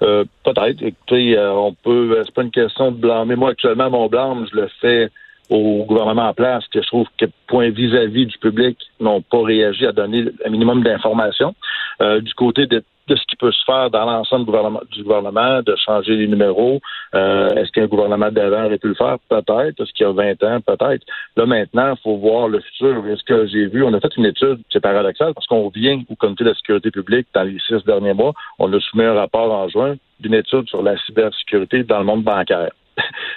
Euh, 0.01 0.25
peut-être. 0.43 0.81
Écoutez, 0.81 1.37
on 1.39 1.73
peut. 1.73 2.21
C'est 2.25 2.33
pas 2.33 2.43
une 2.43 2.51
question 2.51 2.91
de 2.91 2.97
blâmer. 2.97 3.35
Moi, 3.35 3.51
actuellement, 3.51 3.89
mon 3.89 4.07
blâme, 4.07 4.45
je 4.51 4.61
le 4.61 4.69
fais 4.81 5.09
au 5.49 5.85
gouvernement 5.85 6.29
en 6.29 6.33
place, 6.33 6.65
que 6.67 6.81
je 6.81 6.87
trouve 6.87 7.07
que 7.17 7.25
point 7.47 7.69
vis-à-vis 7.69 8.25
du 8.25 8.37
public 8.37 8.77
n'ont 8.99 9.21
pas 9.21 9.43
réagi 9.43 9.85
à 9.85 9.91
donner 9.91 10.25
un 10.45 10.49
minimum 10.49 10.83
d'informations. 10.83 11.53
du 11.99 12.33
côté 12.33 12.65
de 12.65 12.83
de 13.07 13.15
ce 13.15 13.23
qui 13.27 13.35
peut 13.35 13.51
se 13.51 13.63
faire 13.65 13.89
dans 13.89 14.05
l'ensemble 14.05 14.45
du 14.91 15.03
gouvernement, 15.03 15.61
de 15.61 15.75
changer 15.75 16.15
les 16.15 16.27
numéros. 16.27 16.79
Euh, 17.15 17.49
est-ce 17.55 17.71
qu'un 17.71 17.87
gouvernement 17.87 18.31
d'avant 18.31 18.65
aurait 18.65 18.77
pu 18.77 18.87
le 18.87 18.95
faire? 18.95 19.17
Peut-être. 19.29 19.81
Est-ce 19.81 19.91
qu'il 19.93 20.05
y 20.05 20.09
a 20.09 20.11
20 20.11 20.43
ans? 20.43 20.61
Peut-être. 20.61 21.05
Là, 21.35 21.45
maintenant, 21.45 21.93
il 21.95 22.01
faut 22.01 22.17
voir 22.17 22.47
le 22.47 22.59
futur. 22.61 23.05
Est-ce 23.07 23.23
que 23.23 23.47
j'ai 23.47 23.67
vu, 23.67 23.83
on 23.83 23.93
a 23.93 23.99
fait 23.99 24.15
une 24.17 24.25
étude, 24.25 24.59
c'est 24.71 24.79
paradoxal, 24.79 25.33
parce 25.33 25.47
qu'on 25.47 25.69
vient 25.69 26.01
au 26.09 26.15
comité 26.15 26.43
de 26.43 26.49
la 26.49 26.55
sécurité 26.55 26.91
publique 26.91 27.27
dans 27.33 27.43
les 27.43 27.57
six 27.67 27.83
derniers 27.85 28.13
mois. 28.13 28.33
On 28.59 28.71
a 28.71 28.79
soumis 28.79 29.03
un 29.03 29.13
rapport 29.13 29.51
en 29.51 29.67
juin 29.67 29.95
d'une 30.19 30.35
étude 30.35 30.67
sur 30.69 30.81
la 30.81 30.97
cybersécurité 30.99 31.83
dans 31.83 31.99
le 31.99 32.05
monde 32.05 32.23
bancaire. 32.23 32.71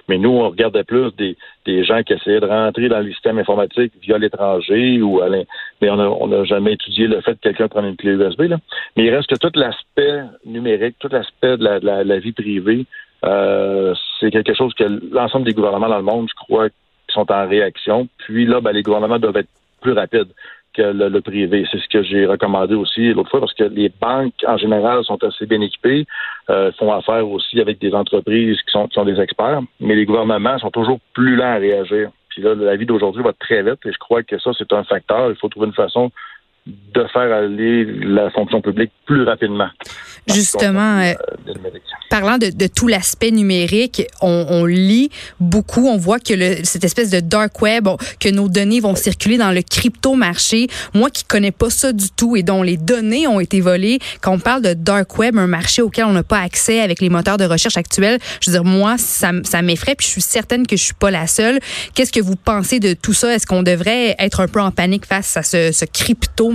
Mais 0.08 0.18
nous, 0.18 0.30
on 0.30 0.48
regardait 0.48 0.84
plus 0.84 1.14
des, 1.16 1.36
des 1.64 1.84
gens 1.84 2.02
qui 2.02 2.12
essayaient 2.12 2.40
de 2.40 2.46
rentrer 2.46 2.88
dans 2.88 3.00
le 3.00 3.10
système 3.10 3.38
informatique 3.38 3.92
via 4.02 4.18
l'étranger 4.18 5.00
ou 5.02 5.20
à 5.20 5.28
mais 5.28 5.90
on 5.90 6.26
n'a 6.26 6.44
jamais 6.44 6.74
étudié 6.74 7.06
le 7.06 7.20
fait 7.20 7.34
que 7.34 7.40
quelqu'un 7.40 7.68
prenne 7.68 7.86
une 7.86 7.96
clé 7.96 8.12
USB. 8.12 8.42
Là. 8.42 8.58
Mais 8.96 9.04
il 9.04 9.14
reste 9.14 9.28
que 9.28 9.36
tout 9.36 9.52
l'aspect 9.58 10.22
numérique, 10.44 10.96
tout 10.98 11.08
l'aspect 11.10 11.56
de 11.56 11.64
la, 11.64 12.18
vie 12.18 12.32
privée, 12.32 12.86
euh, 13.24 13.94
c'est 14.20 14.30
quelque 14.30 14.54
chose 14.54 14.72
que 14.74 14.84
l'ensemble 15.12 15.44
des 15.44 15.54
gouvernements 15.54 15.88
dans 15.88 15.96
le 15.96 16.02
monde, 16.02 16.28
je 16.28 16.34
crois, 16.34 16.68
sont 17.08 17.30
en 17.30 17.48
réaction. 17.48 18.08
Puis 18.18 18.46
là, 18.46 18.60
ben, 18.60 18.72
les 18.72 18.82
gouvernements 18.82 19.18
doivent 19.18 19.36
être 19.36 19.48
plus 19.80 19.92
rapides 19.92 20.32
que 20.76 20.82
le, 20.82 21.20
privé. 21.20 21.66
C'est 21.70 21.78
ce 21.78 21.88
que 21.88 22.02
j'ai 22.02 22.26
recommandé 22.26 22.74
aussi 22.74 23.12
l'autre 23.12 23.30
fois 23.30 23.40
parce 23.40 23.54
que 23.54 23.64
les 23.64 23.88
banques, 23.88 24.34
en 24.46 24.56
général, 24.56 25.02
sont 25.04 25.22
assez 25.24 25.46
bien 25.46 25.60
équipées, 25.60 26.06
euh, 26.50 26.70
font 26.78 26.92
affaire 26.92 27.28
aussi 27.28 27.60
avec 27.60 27.80
des 27.80 27.94
entreprises 27.94 28.58
qui 28.62 28.70
sont, 28.70 28.86
qui 28.88 28.94
sont 28.94 29.04
des 29.04 29.20
experts, 29.20 29.60
mais 29.80 29.94
les 29.94 30.04
gouvernements 30.04 30.58
sont 30.58 30.70
toujours 30.70 30.98
plus 31.14 31.36
lents 31.36 31.54
à 31.54 31.56
réagir. 31.56 32.10
Puis 32.28 32.42
là, 32.42 32.54
la 32.54 32.76
vie 32.76 32.86
d'aujourd'hui 32.86 33.22
va 33.22 33.32
très 33.32 33.62
vite 33.62 33.84
et 33.86 33.92
je 33.92 33.98
crois 33.98 34.22
que 34.22 34.38
ça, 34.38 34.50
c'est 34.56 34.72
un 34.72 34.84
facteur. 34.84 35.30
Il 35.30 35.36
faut 35.36 35.48
trouver 35.48 35.68
une 35.68 35.72
façon 35.72 36.10
de 36.66 37.04
faire 37.04 37.32
aller 37.32 37.84
la 37.84 38.30
fonction 38.30 38.60
publique 38.60 38.90
plus 39.04 39.22
rapidement. 39.22 39.68
Justement, 40.26 41.00
euh, 41.00 41.12
parlant 42.10 42.38
de, 42.38 42.50
de 42.50 42.66
tout 42.66 42.88
l'aspect 42.88 43.30
numérique, 43.30 44.02
on, 44.20 44.46
on, 44.48 44.64
lit 44.64 45.10
beaucoup, 45.38 45.86
on 45.86 45.96
voit 45.96 46.18
que 46.18 46.34
le, 46.34 46.64
cette 46.64 46.84
espèce 46.84 47.10
de 47.10 47.20
dark 47.20 47.60
web, 47.62 47.88
que 48.18 48.28
nos 48.28 48.48
données 48.48 48.80
vont 48.80 48.96
circuler 48.96 49.38
dans 49.38 49.52
le 49.52 49.62
crypto-marché. 49.62 50.68
Moi 50.94 51.10
qui 51.10 51.24
connais 51.24 51.52
pas 51.52 51.70
ça 51.70 51.92
du 51.92 52.10
tout 52.10 52.36
et 52.36 52.42
dont 52.42 52.62
les 52.62 52.76
données 52.76 53.26
ont 53.26 53.38
été 53.38 53.60
volées, 53.60 53.98
quand 54.20 54.32
on 54.32 54.38
parle 54.38 54.62
de 54.62 54.74
dark 54.74 55.16
web, 55.18 55.38
un 55.38 55.46
marché 55.46 55.82
auquel 55.82 56.06
on 56.06 56.12
n'a 56.12 56.24
pas 56.24 56.40
accès 56.40 56.80
avec 56.80 57.00
les 57.00 57.08
moteurs 57.08 57.36
de 57.36 57.44
recherche 57.44 57.76
actuels, 57.76 58.18
je 58.40 58.50
veux 58.50 58.56
dire, 58.56 58.64
moi, 58.64 58.96
ça, 58.98 59.30
ça 59.44 59.62
m'effraie, 59.62 59.94
puis 59.94 60.06
je 60.06 60.12
suis 60.12 60.22
certaine 60.22 60.66
que 60.66 60.76
je 60.76 60.82
suis 60.82 60.94
pas 60.94 61.10
la 61.10 61.26
seule. 61.26 61.60
Qu'est-ce 61.94 62.12
que 62.12 62.20
vous 62.20 62.36
pensez 62.36 62.80
de 62.80 62.94
tout 62.94 63.12
ça? 63.12 63.32
Est-ce 63.34 63.46
qu'on 63.46 63.62
devrait 63.62 64.16
être 64.18 64.40
un 64.40 64.48
peu 64.48 64.60
en 64.60 64.70
panique 64.70 65.06
face 65.06 65.36
à 65.36 65.42
ce, 65.42 65.70
ce 65.72 65.84
crypto 65.84 66.50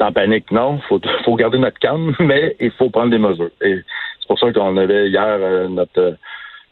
En 0.00 0.12
panique, 0.12 0.50
non. 0.52 0.78
Il 0.90 1.00
faut, 1.24 1.34
garder 1.36 1.58
notre 1.58 1.78
calme, 1.78 2.14
mais 2.20 2.56
il 2.60 2.70
faut 2.72 2.90
prendre 2.90 3.10
des 3.10 3.18
mesures. 3.18 3.50
Et 3.62 3.76
c'est 4.20 4.26
pour 4.28 4.38
ça 4.38 4.52
qu'on 4.52 4.76
avait 4.76 5.08
hier 5.08 5.24
euh, 5.24 5.68
notre 5.68 6.16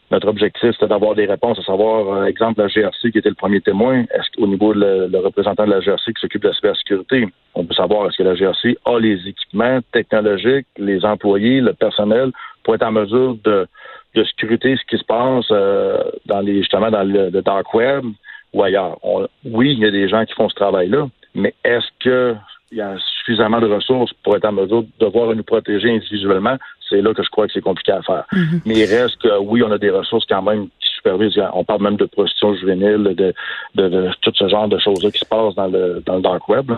notre 0.09 0.29
objectif, 0.29 0.71
c'était 0.71 0.87
d'avoir 0.87 1.15
des 1.15 1.25
réponses, 1.25 1.59
à 1.59 1.63
savoir, 1.63 2.07
euh, 2.07 2.25
exemple, 2.25 2.61
la 2.61 2.67
GRC 2.67 3.11
qui 3.11 3.17
était 3.17 3.27
le 3.27 3.35
premier 3.35 3.59
témoin. 3.59 4.03
Est-ce 4.03 4.31
qu'au 4.37 4.47
niveau 4.47 4.73
de 4.73 5.09
le, 5.11 5.19
représentant 5.19 5.65
de 5.65 5.71
la 5.71 5.81
GRC 5.81 6.13
qui 6.13 6.21
s'occupe 6.21 6.43
de 6.43 6.47
la 6.47 6.53
cybersécurité, 6.53 7.27
on 7.55 7.65
peut 7.65 7.73
savoir 7.73 8.07
est-ce 8.07 8.17
que 8.17 8.23
la 8.23 8.35
GRC 8.35 8.77
a 8.85 8.99
les 8.99 9.27
équipements 9.27 9.79
technologiques, 9.91 10.67
les 10.77 11.03
employés, 11.03 11.59
le 11.59 11.73
personnel 11.73 12.31
pour 12.63 12.75
être 12.75 12.85
en 12.85 12.93
mesure 12.93 13.35
de, 13.43 13.67
de 14.15 14.23
scruter 14.23 14.77
ce 14.77 14.85
qui 14.89 14.97
se 14.97 15.05
passe 15.05 15.45
euh, 15.51 16.01
dans 16.25 16.39
les 16.39 16.59
justement 16.59 16.89
dans 16.89 17.03
le 17.03 17.29
dark 17.41 17.73
web, 17.73 18.05
ou 18.53 18.63
ailleurs? 18.63 18.97
oui, 19.43 19.73
il 19.73 19.79
y 19.79 19.85
a 19.85 19.91
des 19.91 20.07
gens 20.07 20.25
qui 20.25 20.33
font 20.33 20.47
ce 20.47 20.55
travail-là, 20.55 21.07
mais 21.35 21.53
est-ce 21.65 21.87
qu'il 21.99 22.77
y 22.77 22.81
a 22.81 22.95
suffisamment 23.27 23.59
de 23.59 23.67
ressources 23.67 24.13
pour 24.23 24.35
être 24.37 24.45
en 24.45 24.53
mesure 24.53 24.83
de 24.83 24.87
devoir 24.99 25.35
nous 25.35 25.43
protéger 25.43 25.93
individuellement? 25.93 26.57
C'est 26.89 27.01
là 27.01 27.13
que 27.13 27.21
je 27.21 27.29
crois 27.29 27.47
que 27.47 27.53
c'est 27.53 27.61
compliqué 27.61 27.91
à 27.91 28.01
faire. 28.01 28.23
Mm-hmm. 28.31 28.61
Mais 28.65 28.75
il 28.75 28.85
reste 28.85 29.17
que, 29.21 29.39
oui, 29.39 29.61
on 29.61 29.71
a 29.71 29.77
des 29.77 29.89
ressources 29.89 30.25
quand 30.25 30.41
même 30.41 30.67
qui 30.79 30.89
supervisent. 30.95 31.37
On 31.53 31.65
parle 31.65 31.83
même 31.83 31.97
de 31.97 32.05
prostitution 32.05 32.55
juvénile, 32.55 33.03
de, 33.15 33.33
de, 33.75 34.09
tout 34.21 34.31
ce 34.33 34.47
genre 34.47 34.69
de 34.69 34.77
choses-là 34.77 35.11
qui 35.11 35.19
se 35.19 35.25
passent 35.25 35.55
dans 35.55 35.67
le, 35.67 36.01
dans 36.05 36.15
le 36.15 36.21
dark 36.21 36.47
web. 36.47 36.71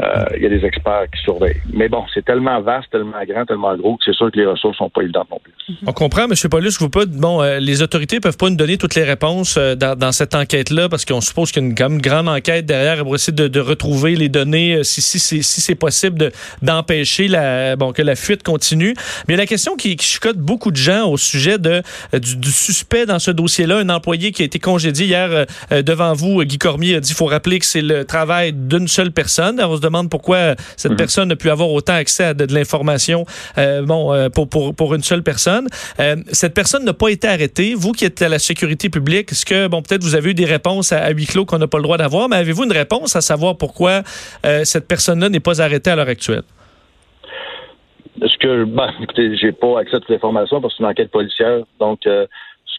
Euh, 0.00 0.24
il 0.36 0.44
y 0.44 0.46
a 0.46 0.48
des 0.48 0.64
experts 0.64 1.06
qui 1.12 1.20
surveillent. 1.22 1.60
Mais 1.72 1.88
bon, 1.88 2.04
c'est 2.14 2.24
tellement 2.24 2.60
vaste, 2.60 2.88
tellement 2.92 3.18
grand, 3.28 3.44
tellement 3.44 3.76
gros 3.76 3.96
que 3.96 4.04
c'est 4.04 4.14
sûr 4.14 4.30
que 4.30 4.38
les 4.38 4.46
ressources 4.46 4.78
sont 4.78 4.88
pas 4.88 5.02
évidentes 5.02 5.26
non 5.28 5.40
plus. 5.42 5.52
On 5.88 5.92
comprend, 5.92 6.22
M. 6.22 6.34
Paulus, 6.48 6.78
vous 6.78 6.88
pas, 6.88 7.04
bon, 7.04 7.42
euh, 7.42 7.58
les 7.58 7.82
autorités 7.82 8.20
peuvent 8.20 8.36
pas 8.36 8.48
nous 8.48 8.54
donner 8.54 8.78
toutes 8.78 8.94
les 8.94 9.02
réponses 9.02 9.56
euh, 9.58 9.74
dans, 9.74 10.12
cette 10.12 10.36
enquête-là 10.36 10.88
parce 10.88 11.04
qu'on 11.04 11.20
suppose 11.20 11.50
qu'il 11.50 11.62
y 11.62 11.66
a 11.82 11.86
une, 11.86 11.98
grande 12.00 12.28
enquête 12.28 12.64
derrière 12.64 13.02
pour 13.02 13.16
essayer 13.16 13.32
de, 13.32 13.60
retrouver 13.60 14.14
les 14.14 14.28
données 14.28 14.84
si, 14.84 15.02
si, 15.02 15.18
si, 15.18 15.42
si 15.42 15.60
c'est 15.60 15.74
possible 15.74 16.30
d'empêcher 16.62 17.26
la, 17.26 17.74
bon, 17.74 17.92
que 17.92 18.02
la 18.02 18.14
fuite 18.14 18.44
continue. 18.44 18.94
Mais 19.26 19.34
la 19.34 19.46
question 19.46 19.74
qui, 19.74 19.96
qui 19.96 20.06
chicote 20.06 20.38
beaucoup 20.38 20.70
de 20.70 20.76
gens 20.76 21.10
au 21.10 21.16
sujet 21.16 21.58
de, 21.58 21.82
du, 22.12 22.52
suspect 22.52 23.04
dans 23.04 23.18
ce 23.18 23.32
dossier-là, 23.32 23.78
un 23.78 23.88
employé 23.88 24.30
qui 24.30 24.42
a 24.42 24.44
été 24.44 24.60
congédié 24.60 25.06
hier 25.06 25.46
devant 25.70 26.12
vous, 26.12 26.44
Guy 26.44 26.58
Cormier 26.58 26.94
a 26.94 27.00
dit 27.00 27.12
faut 27.12 27.26
rappeler 27.26 27.58
que 27.58 27.66
c'est 27.66 27.82
le 27.82 28.04
travail 28.04 28.52
d'une 28.52 28.86
seule 28.86 29.10
personne. 29.10 29.60
On 29.60 29.76
se 29.76 29.80
demande 29.88 30.10
pourquoi 30.10 30.54
cette 30.76 30.92
mhm. 30.92 30.96
personne 30.96 31.32
a 31.32 31.36
pu 31.36 31.50
avoir 31.50 31.70
autant 31.70 31.94
accès 31.94 32.24
à 32.24 32.34
de, 32.34 32.52
l'information 32.52 33.24
euh, 33.56 33.82
bon, 33.82 34.12
euh, 34.12 34.28
pour, 34.28 34.48
pour, 34.48 34.74
pour 34.74 34.94
une 34.94 35.02
seule 35.02 35.22
personne. 35.22 35.68
Euh, 36.00 36.16
cette 36.32 36.54
personne 36.54 36.84
n'a 36.84 36.94
pas 36.94 37.08
été 37.08 37.28
arrêtée. 37.28 37.74
Vous 37.74 37.92
qui 37.92 38.04
êtes 38.04 38.22
à 38.22 38.28
la 38.28 38.38
sécurité 38.38 38.88
publique, 38.88 39.32
est-ce 39.32 39.44
que, 39.44 39.66
bon, 39.66 39.82
peut-être 39.82 40.02
vous 40.02 40.14
avez 40.14 40.30
eu 40.30 40.34
des 40.34 40.44
réponses 40.44 40.92
à, 40.92 41.10
huis 41.10 41.26
clos 41.26 41.44
qu'on 41.44 41.58
n'a 41.58 41.66
pas 41.66 41.78
le 41.78 41.84
droit 41.84 41.98
d'avoir, 41.98 42.28
mais 42.28 42.36
avez-vous 42.36 42.64
une 42.64 42.72
réponse 42.72 43.16
à 43.16 43.20
savoir 43.20 43.56
pourquoi 43.56 44.02
cette 44.64 44.86
personne-là 44.86 45.28
n'est 45.28 45.40
pas 45.40 45.60
arrêtée 45.60 45.90
à 45.90 45.96
l'heure 45.96 46.08
actuelle? 46.08 46.42
Ce 48.20 48.36
que, 48.38 48.64
ben, 48.64 48.90
écoutez, 49.00 49.36
j'ai 49.36 49.52
pas 49.52 49.80
accès 49.80 49.96
à 49.96 50.00
toute 50.00 50.10
l'information 50.10 50.60
parce 50.60 50.74
que 50.74 50.78
c'est 50.78 50.84
une 50.84 50.90
enquête 50.90 51.10
policière. 51.10 51.60
Donc, 51.78 52.00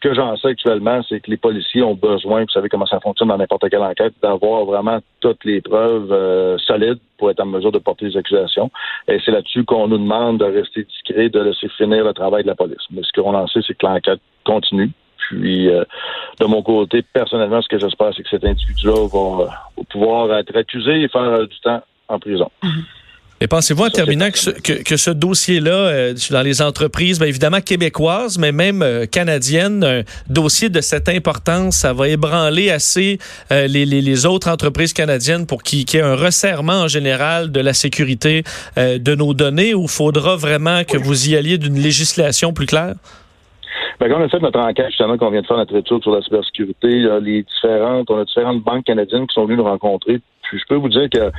ce 0.02 0.08
que 0.08 0.16
j'en 0.16 0.38
sais 0.38 0.50
actuellement, 0.50 1.02
c'est 1.08 1.20
que 1.20 1.30
les 1.30 1.38
policiers 1.38 1.84
ont 1.84 1.94
besoin, 1.94 2.42
vous 2.42 2.50
savez 2.50 2.70
comment 2.70 2.86
ça 2.86 3.02
fonctionne 3.02 3.28
dans 3.28 3.38
n'importe 3.38 3.70
quelle 3.70 3.82
enquête, 3.82 4.14
d'avoir 4.22 4.64
vraiment 4.64 5.00
toutes 5.20 5.44
les 5.44 5.60
preuves 5.60 6.12
euh, 6.12 6.58
solides 6.60 7.00
pour 7.18 7.30
être 7.30 7.42
en 7.42 7.48
mesure 7.48 7.72
de 7.72 7.80
porter 7.80 8.08
des 8.08 8.16
accusations. 8.16 8.72
Et 9.10 9.20
c'est 9.26 9.32
là-dessus 9.32 9.66
qu'on 9.66 9.90
nous 9.90 9.98
demande 9.98 10.40
de 10.40 10.46
rester 10.46 10.86
discret, 10.86 11.28
de 11.28 11.42
laisser 11.42 11.68
finir 11.78 12.06
le 12.06 12.14
travail 12.14 12.44
de 12.44 12.48
la 12.48 12.56
police. 12.56 12.82
Mais 12.92 13.02
ce 13.04 13.22
qu'on 13.22 13.36
en 13.36 13.48
sait, 13.48 13.60
c'est 13.68 13.78
que 13.78 13.86
l'enquête 13.86 14.22
continue. 14.46 14.92
Puis, 15.18 15.70
euh, 15.70 15.84
de 16.40 16.46
mon 16.46 16.62
côté, 16.64 17.02
personnellement, 17.02 17.62
ce 17.62 17.68
que 17.68 17.78
j'espère, 17.78 18.14
c'est 18.16 18.24
que 18.24 18.30
cet 18.30 18.46
individu-là 18.46 19.06
va, 19.12 19.44
euh, 19.44 19.84
pouvoir 19.90 20.34
être 20.38 20.56
accusé 20.56 21.02
et 21.02 21.08
faire 21.10 21.46
du 21.46 21.60
temps 21.60 21.82
en 22.08 22.20
prison. 22.20 22.50
Mm-hmm. 22.64 22.99
Et 23.42 23.48
pensez-vous 23.48 23.84
en 23.84 23.90
terminant 23.90 24.32
que 24.32 24.38
ce, 24.38 24.50
que, 24.50 24.98
ce 24.98 25.12
dossier-là, 25.12 25.72
euh, 25.72 26.14
dans 26.30 26.42
les 26.42 26.62
entreprises, 26.62 27.20
bien 27.20 27.28
évidemment 27.28 27.62
québécoises, 27.62 28.38
mais 28.38 28.52
même 28.52 28.82
euh, 28.82 29.06
canadiennes, 29.06 29.84
un 29.84 30.04
dossier 30.30 30.70
de 30.70 30.82
cette 30.82 31.08
importance, 31.08 31.78
ça 31.78 31.94
va 31.94 32.10
ébranler 32.10 32.70
assez 32.70 33.18
euh, 33.52 33.68
les, 33.68 33.86
les, 33.86 34.02
les, 34.02 34.26
autres 34.26 34.50
entreprises 34.50 34.92
canadiennes 34.92 35.46
pour 35.46 35.64
qu'il 35.64 35.80
y 35.80 35.98
ait 35.98 36.02
un 36.02 36.16
resserrement 36.16 36.82
en 36.82 36.88
général 36.90 37.52
de 37.52 37.62
la 37.62 37.74
sécurité 37.74 38.44
de 38.78 39.16
nos 39.16 39.34
données 39.34 39.74
ou 39.74 39.88
faudra 39.88 40.36
vraiment 40.36 40.84
que 40.84 40.98
vous 40.98 41.30
y 41.30 41.36
alliez 41.36 41.58
d'une 41.58 41.80
législation 41.80 42.52
plus 42.54 42.66
claire? 42.66 42.96
Bien, 44.00 44.10
quand 44.10 44.20
on 44.20 44.24
a 44.24 44.30
fait 44.30 44.40
notre 44.40 44.60
enquête, 44.60 44.88
justement, 44.88 45.18
qu'on 45.18 45.30
vient 45.30 45.42
de 45.42 45.48
faire 45.48 45.58
notre 45.58 45.76
étude 45.76 46.02
sur 46.02 46.16
la 46.16 46.22
cybersécurité, 46.22 47.20
les 47.22 47.44
différentes, 47.44 48.10
on 48.10 48.18
a 48.18 48.26
différentes 48.26 48.64
banques 48.64 48.86
canadiennes 48.86 49.28
qui 49.28 49.34
sont 49.34 49.46
venues 49.46 49.58
nous 49.58 49.64
rencontrer 49.64 50.22
je 50.58 50.66
peux 50.68 50.76
vous 50.76 50.90
dire 50.90 51.10
que 51.10 51.32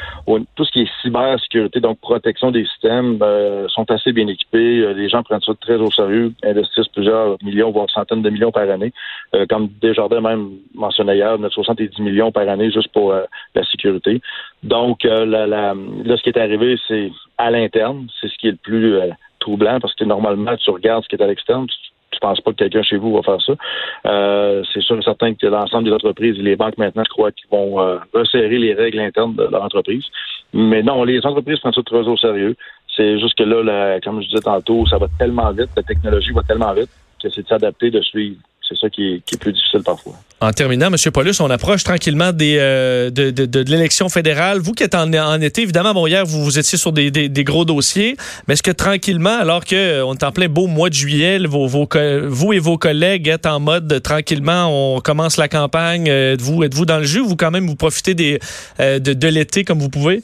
tout 0.55 0.65
ce 0.65 0.71
qui 0.71 0.83
est 0.83 0.91
cybersécurité, 1.03 1.81
donc 1.81 1.99
protection 2.01 2.51
des 2.51 2.65
systèmes, 2.65 3.19
euh, 3.23 3.67
sont 3.69 3.91
assez 3.91 4.13
bien 4.13 4.27
équipés. 4.27 4.81
Euh, 4.81 4.93
les 4.93 5.09
gens 5.09 5.23
prennent 5.23 5.41
ça 5.41 5.53
très 5.61 5.77
au 5.77 5.91
sérieux, 5.91 6.33
investissent 6.45 6.89
plusieurs 6.89 7.37
millions, 7.43 7.71
voire 7.71 7.91
centaines 7.91 8.23
de 8.23 8.31
millions 8.31 8.53
par 8.53 8.69
année. 8.69 8.93
Euh, 9.35 9.47
comme 9.49 9.69
Desjardins 9.81 10.21
même 10.21 10.51
mentionnait 10.75 11.17
hier, 11.17 11.39
notre 11.39 11.55
70 11.55 11.99
millions 11.99 12.33
par 12.33 12.49
année 12.49 12.71
juste 12.71 12.93
pour 12.93 13.13
la 13.13 13.65
sécurité. 13.65 14.21
Donc, 14.63 15.05
la, 15.05 15.47
là, 15.47 15.75
ce 16.17 16.23
qui 16.23 16.29
est 16.29 16.39
arrivé, 16.39 16.77
c'est 16.87 17.11
à 17.39 17.51
l'interne. 17.51 18.07
C'est 18.21 18.29
ce 18.29 18.37
qui 18.39 18.49
est 18.49 18.53
le 18.53 18.57
plus 18.57 18.97
troublant 19.39 19.81
parce 19.81 19.95
que 19.95 20.05
normalement, 20.05 20.57
tu 20.57 20.71
regardes 20.71 21.05
ce 21.05 21.09
qui 21.09 21.17
est 21.17 21.23
à 21.23 21.27
l'externe, 21.27 21.67
pense 22.21 22.41
pas 22.41 22.53
que 22.53 22.57
quelqu'un 22.57 22.83
chez 22.83 22.97
vous 22.97 23.15
va 23.15 23.23
faire 23.23 23.41
ça. 23.41 23.55
Euh, 24.07 24.63
c'est 24.73 24.83
sûr 24.83 24.99
et 24.99 25.03
certain 25.03 25.35
que 25.35 25.47
l'ensemble 25.47 25.85
des 25.85 25.95
entreprises 25.95 26.39
et 26.39 26.43
les 26.43 26.57
banques 26.57 26.79
maintenant, 26.79 27.03
je 27.05 27.11
crois 27.11 27.33
qu'ils 27.33 27.49
vont 27.51 27.81
euh, 27.81 27.99
resserrer 28.15 28.59
les 28.59 28.75
règles 28.75 29.01
internes 29.01 29.35
de 29.35 29.45
leur 29.45 29.63
entreprise. 29.63 30.05
Mais 30.53 30.83
non, 30.83 31.05
les 31.05 31.25
entreprises 31.25 31.61
prennent 31.61 31.73
ça 31.73 31.83
très 31.83 32.07
au 32.07 32.17
sérieux. 32.17 32.57
C'est 32.97 33.19
juste 33.19 33.37
que 33.37 33.45
là, 33.45 34.01
comme 34.01 34.21
je 34.21 34.29
disais 34.29 34.43
tantôt, 34.43 34.87
ça 34.87 34.99
va 34.99 35.07
tellement 35.19 35.51
vite, 35.53 35.71
la 35.77 35.83
technologie 35.83 36.33
va 36.33 36.43
tellement 36.43 36.73
vite 36.73 36.91
que 37.23 37.29
c'est 37.29 37.43
de 37.43 37.49
s'adapter, 37.49 37.91
de 37.91 38.01
suivre 38.01 38.41
c'est 38.71 38.79
ça 38.79 38.89
qui 38.89 39.15
est, 39.15 39.37
plus 39.39 39.53
difficile 39.53 39.83
parfois. 39.85 40.15
En 40.41 40.53
terminant, 40.53 40.87
M. 40.87 40.97
Paulus, 41.13 41.41
on 41.41 41.51
approche 41.51 41.83
tranquillement 41.83 42.31
euh, 42.41 43.11
de, 43.11 43.61
l'élection 43.71 44.09
fédérale. 44.09 44.61
Vous 44.61 44.73
qui 44.73 44.85
êtes 44.85 44.95
en, 44.95 45.41
été, 45.41 45.63
évidemment, 45.63 46.07
hier, 46.07 46.25
vous, 46.25 46.45
vous 46.45 46.59
étiez 46.59 46.79
sur 46.79 46.93
des, 46.93 47.31
gros 47.45 47.65
dossiers, 47.65 48.17
mais 48.47 48.55
est-ce 48.55 48.63
que 48.63 48.71
tranquillement, 48.71 49.39
alors 49.39 49.65
qu'on 49.65 49.75
euh, 49.75 50.13
est 50.13 50.25
en 50.25 50.33
plein 50.33 50.49
beau 50.49 50.67
mois 50.67 50.89
de 50.89 50.95
juillet, 50.95 51.39
vous 51.47 52.53
et 52.53 52.59
vos 52.59 52.79
collègues 52.79 53.29
êtes 53.29 53.47
en 53.47 53.59
mode 53.61 54.01
tranquillement, 54.03 54.69
on 54.97 55.01
commence 55.01 55.37
la 55.37 55.49
campagne, 55.49 56.09
euh, 56.09 56.35
êtes-vous 56.35 56.63
êtes 56.63 56.75
dans 56.75 56.99
le 56.99 57.05
jeu 57.05 57.23
ou 57.23 57.29
vous 57.29 57.37
quand 57.37 57.51
même 57.51 57.67
vous 57.67 57.77
profitez 57.77 58.15
de 58.15 59.27
l'été 59.29 59.65
comme 59.65 59.81
vous 59.81 59.91
pouvez? 59.91 60.23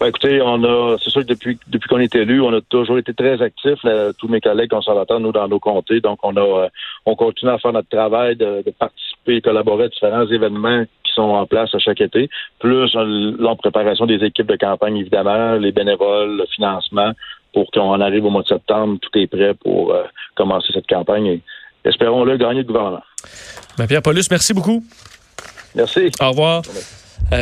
Ben, 0.00 0.06
écoutez, 0.06 0.40
on 0.42 0.62
a, 0.64 0.96
c'est 1.02 1.10
sûr 1.10 1.22
que 1.22 1.28
depuis, 1.28 1.58
depuis 1.68 1.88
qu'on 1.88 1.98
est 1.98 2.14
élu, 2.14 2.40
on 2.40 2.52
a 2.52 2.60
toujours 2.60 2.98
été 2.98 3.14
très 3.14 3.40
actifs, 3.40 3.80
tous 4.18 4.28
mes 4.28 4.40
collègues 4.40 4.70
conservateurs, 4.70 5.20
nous, 5.20 5.32
dans 5.32 5.48
nos 5.48 5.60
comtés. 5.60 6.00
Donc, 6.00 6.18
on 6.22 6.36
a, 6.36 6.40
euh, 6.40 6.68
on 7.06 7.14
continue 7.16 7.50
à 7.50 7.58
faire 7.58 7.72
notre 7.72 7.88
travail 7.88 8.36
de, 8.36 8.62
de 8.64 8.70
participer, 8.70 9.40
collaborer 9.40 9.84
à 9.84 9.88
différents 9.88 10.26
événements 10.26 10.84
qui 11.04 11.12
sont 11.14 11.22
en 11.22 11.46
place 11.46 11.74
à 11.74 11.78
chaque 11.78 12.00
été, 12.00 12.28
plus 12.58 12.94
euh, 12.96 13.36
la 13.38 13.54
préparation 13.54 14.06
des 14.06 14.22
équipes 14.24 14.48
de 14.48 14.56
campagne, 14.56 14.96
évidemment, 14.96 15.54
les 15.54 15.72
bénévoles, 15.72 16.38
le 16.38 16.46
financement, 16.54 17.12
pour 17.52 17.70
qu'on 17.70 18.00
arrive 18.00 18.24
au 18.24 18.30
mois 18.30 18.42
de 18.42 18.48
septembre, 18.48 18.98
tout 19.00 19.18
est 19.18 19.28
prêt 19.28 19.54
pour 19.54 19.92
euh, 19.92 20.02
commencer 20.34 20.72
cette 20.74 20.88
campagne 20.88 21.26
et 21.26 21.42
espérons-le 21.84 22.36
gagner 22.36 22.62
le 22.62 22.66
gouvernement. 22.66 23.02
Ben 23.78 23.86
Pierre 23.86 24.02
Paulus, 24.02 24.24
merci 24.30 24.52
beaucoup. 24.52 24.82
Merci. 25.74 26.10
Au 26.20 26.30
revoir. 26.30 26.62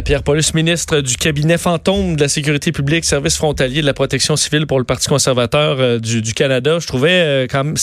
Pierre 0.04 0.22
Paulus, 0.22 0.54
ministre 0.54 1.00
du 1.00 1.16
cabinet 1.16 1.58
fantôme 1.58 2.16
de 2.16 2.20
la 2.22 2.28
sécurité 2.28 2.72
publique, 2.72 3.04
service 3.04 3.36
frontalier 3.36 3.82
de 3.82 3.86
la 3.86 3.92
protection 3.92 4.36
civile 4.36 4.66
pour 4.66 4.78
le 4.78 4.84
Parti 4.84 5.08
conservateur 5.08 5.76
euh, 5.80 5.98
du, 5.98 6.34
Canada. 6.34 6.78
Je 6.78 6.86
trouvais 6.86 7.10
euh, 7.10 7.46
quand 7.50 7.64
même, 7.64 7.74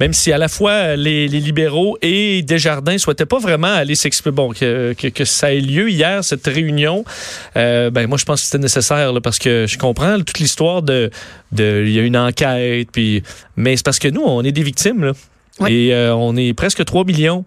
même 0.00 0.12
si 0.12 0.32
à 0.32 0.38
la 0.38 0.48
fois 0.48 0.96
les, 0.96 1.28
libéraux 1.28 1.98
et 2.00 2.42
Desjardins 2.42 2.96
souhaitaient 2.96 3.26
pas 3.26 3.38
vraiment 3.38 3.66
aller 3.66 3.94
s'exprimer, 3.94 4.34
bon, 4.34 4.52
que, 4.52 4.94
que, 4.94 5.24
ça 5.24 5.52
ait 5.52 5.60
lieu 5.60 5.90
hier, 5.90 6.24
cette 6.24 6.46
réunion, 6.46 7.04
ben 7.54 8.06
moi 8.06 8.16
je 8.16 8.24
pense 8.24 8.40
que 8.40 8.46
c'était 8.46 8.58
nécessaire 8.58 9.12
parce 9.22 9.38
que 9.38 9.66
je 9.68 9.76
comprends 9.76 10.18
toute 10.18 10.38
l'histoire 10.38 10.82
de, 10.82 11.10
de, 11.52 11.84
il 11.86 11.92
y 11.92 11.98
a 11.98 12.02
une 12.02 12.16
enquête, 12.16 12.88
puis, 12.92 13.22
mais 13.56 13.76
c'est 13.76 13.84
parce 13.84 13.98
que 13.98 14.08
nous, 14.08 14.22
on 14.22 14.42
est 14.42 14.52
des 14.52 14.62
victimes, 14.62 15.04
là. 15.04 15.12
Et 15.68 15.94
on 15.94 16.36
est 16.36 16.52
presque 16.54 16.84
3 16.84 17.04
millions 17.04 17.44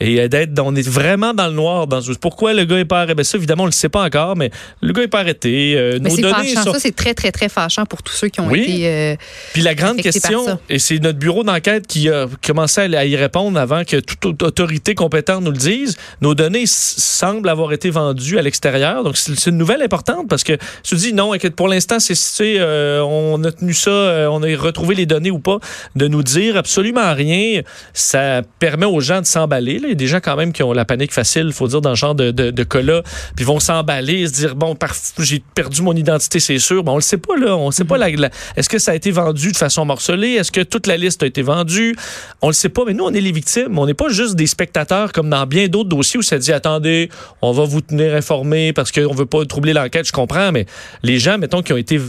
et 0.00 0.20
euh, 0.20 0.28
d'être 0.28 0.58
on 0.60 0.74
est 0.74 0.86
vraiment 0.86 1.34
dans 1.34 1.48
le 1.48 1.54
noir 1.54 1.86
dans 1.86 2.00
pourquoi 2.20 2.54
le 2.54 2.64
gars 2.64 2.78
est 2.78 2.84
pas 2.84 3.00
arrêté 3.00 3.14
ben 3.14 3.24
ça 3.24 3.38
évidemment 3.38 3.64
on 3.64 3.66
le 3.66 3.72
sait 3.72 3.88
pas 3.88 4.04
encore 4.04 4.36
mais 4.36 4.50
le 4.80 4.92
gars 4.92 5.02
est 5.02 5.08
pas 5.08 5.20
arrêté 5.20 5.74
euh, 5.76 5.98
nos 5.98 6.16
données 6.16 6.54
ça 6.54 6.72
c'est 6.78 6.94
très 6.94 7.14
très 7.14 7.32
très 7.32 7.48
fâchant 7.48 7.84
pour 7.84 8.02
tous 8.02 8.12
ceux 8.12 8.28
qui 8.28 8.40
ont 8.40 8.50
été 8.50 8.86
euh, 8.86 9.16
puis 9.52 9.62
la 9.62 9.74
grande 9.74 10.00
question 10.00 10.58
et 10.68 10.78
c'est 10.78 10.98
notre 10.98 11.18
bureau 11.18 11.44
d'enquête 11.44 11.86
qui 11.86 12.08
a 12.08 12.26
commencé 12.44 12.80
à 12.80 13.06
y 13.06 13.16
répondre 13.16 13.58
avant 13.58 13.84
que 13.84 13.96
toute 13.96 14.42
autorité 14.42 14.94
compétente 14.94 15.42
nous 15.42 15.50
le 15.50 15.56
dise 15.56 15.96
nos 16.20 16.34
données 16.34 16.64
semblent 16.66 17.48
avoir 17.48 17.72
été 17.72 17.90
vendues 17.90 18.38
à 18.38 18.42
l'extérieur. 18.42 19.04
Donc 19.04 19.16
c'est 19.16 19.50
une 19.50 19.56
nouvelle 19.56 19.82
importante 19.82 20.28
parce 20.28 20.44
que 20.44 20.56
tu 20.82 20.94
dis 20.96 21.12
non 21.12 21.32
pour 21.56 21.68
l'instant 21.68 21.98
c'est 21.98 22.14
euh, 22.60 23.02
on 23.02 23.42
a 23.44 23.52
tenu 23.52 23.74
ça 23.74 24.28
on 24.30 24.42
a 24.42 24.56
retrouvé 24.56 24.94
les 24.94 25.06
données 25.06 25.30
ou 25.30 25.38
pas 25.38 25.58
de 25.96 26.08
nous 26.08 26.22
dire 26.22 26.56
absolument 26.56 27.14
rien. 27.14 27.62
Ça 27.92 28.42
permet 28.58 28.86
aux 28.86 29.00
gens 29.00 29.20
de 29.20 29.26
s'emballer 29.26 29.78
il 29.88 29.92
y 29.92 29.92
a 29.92 29.96
des 29.96 30.06
gens 30.06 30.20
quand 30.22 30.36
même 30.36 30.52
qui 30.52 30.62
ont 30.62 30.72
la 30.72 30.84
panique 30.84 31.12
facile, 31.12 31.52
faut 31.52 31.68
dire, 31.68 31.80
dans 31.80 31.94
ce 31.94 32.00
genre 32.00 32.14
de, 32.14 32.30
de, 32.30 32.62
cas-là, 32.62 33.02
puis 33.36 33.44
vont 33.44 33.60
s'emballer, 33.60 34.26
se 34.26 34.32
dire, 34.32 34.54
bon, 34.54 34.76
j'ai 35.18 35.42
perdu 35.54 35.82
mon 35.82 35.94
identité, 35.94 36.40
c'est 36.40 36.58
sûr. 36.58 36.82
Bon, 36.84 36.92
on 36.92 36.96
le 36.96 37.02
sait 37.02 37.18
pas, 37.18 37.36
là. 37.36 37.56
On 37.56 37.70
sait 37.70 37.84
pas, 37.84 37.98
mm-hmm. 37.98 38.20
la, 38.20 38.30
est-ce 38.56 38.68
que 38.68 38.78
ça 38.78 38.92
a 38.92 38.94
été 38.94 39.10
vendu 39.10 39.52
de 39.52 39.56
façon 39.56 39.84
morcelée? 39.84 40.32
Est-ce 40.32 40.52
que 40.52 40.60
toute 40.60 40.86
la 40.86 40.96
liste 40.96 41.22
a 41.22 41.26
été 41.26 41.42
vendue? 41.42 41.96
On 42.42 42.48
le 42.48 42.52
sait 42.52 42.68
pas, 42.68 42.84
mais 42.86 42.94
nous, 42.94 43.04
on 43.04 43.12
est 43.12 43.20
les 43.20 43.32
victimes. 43.32 43.78
On 43.78 43.86
n'est 43.86 43.94
pas 43.94 44.08
juste 44.08 44.36
des 44.36 44.46
spectateurs 44.46 45.12
comme 45.12 45.30
dans 45.30 45.46
bien 45.46 45.68
d'autres 45.68 45.88
dossiers 45.88 46.18
où 46.18 46.22
ça 46.22 46.38
dit, 46.38 46.52
attendez, 46.52 47.08
on 47.42 47.52
va 47.52 47.64
vous 47.64 47.80
tenir 47.80 48.14
informés 48.14 48.72
parce 48.72 48.92
qu'on 48.92 49.14
veut 49.14 49.26
pas 49.26 49.44
troubler 49.44 49.72
l'enquête, 49.72 50.06
je 50.06 50.12
comprends, 50.12 50.52
mais 50.52 50.66
les 51.02 51.18
gens, 51.18 51.38
mettons, 51.38 51.62
qui 51.62 51.72
ont 51.72 51.76
été 51.76 52.00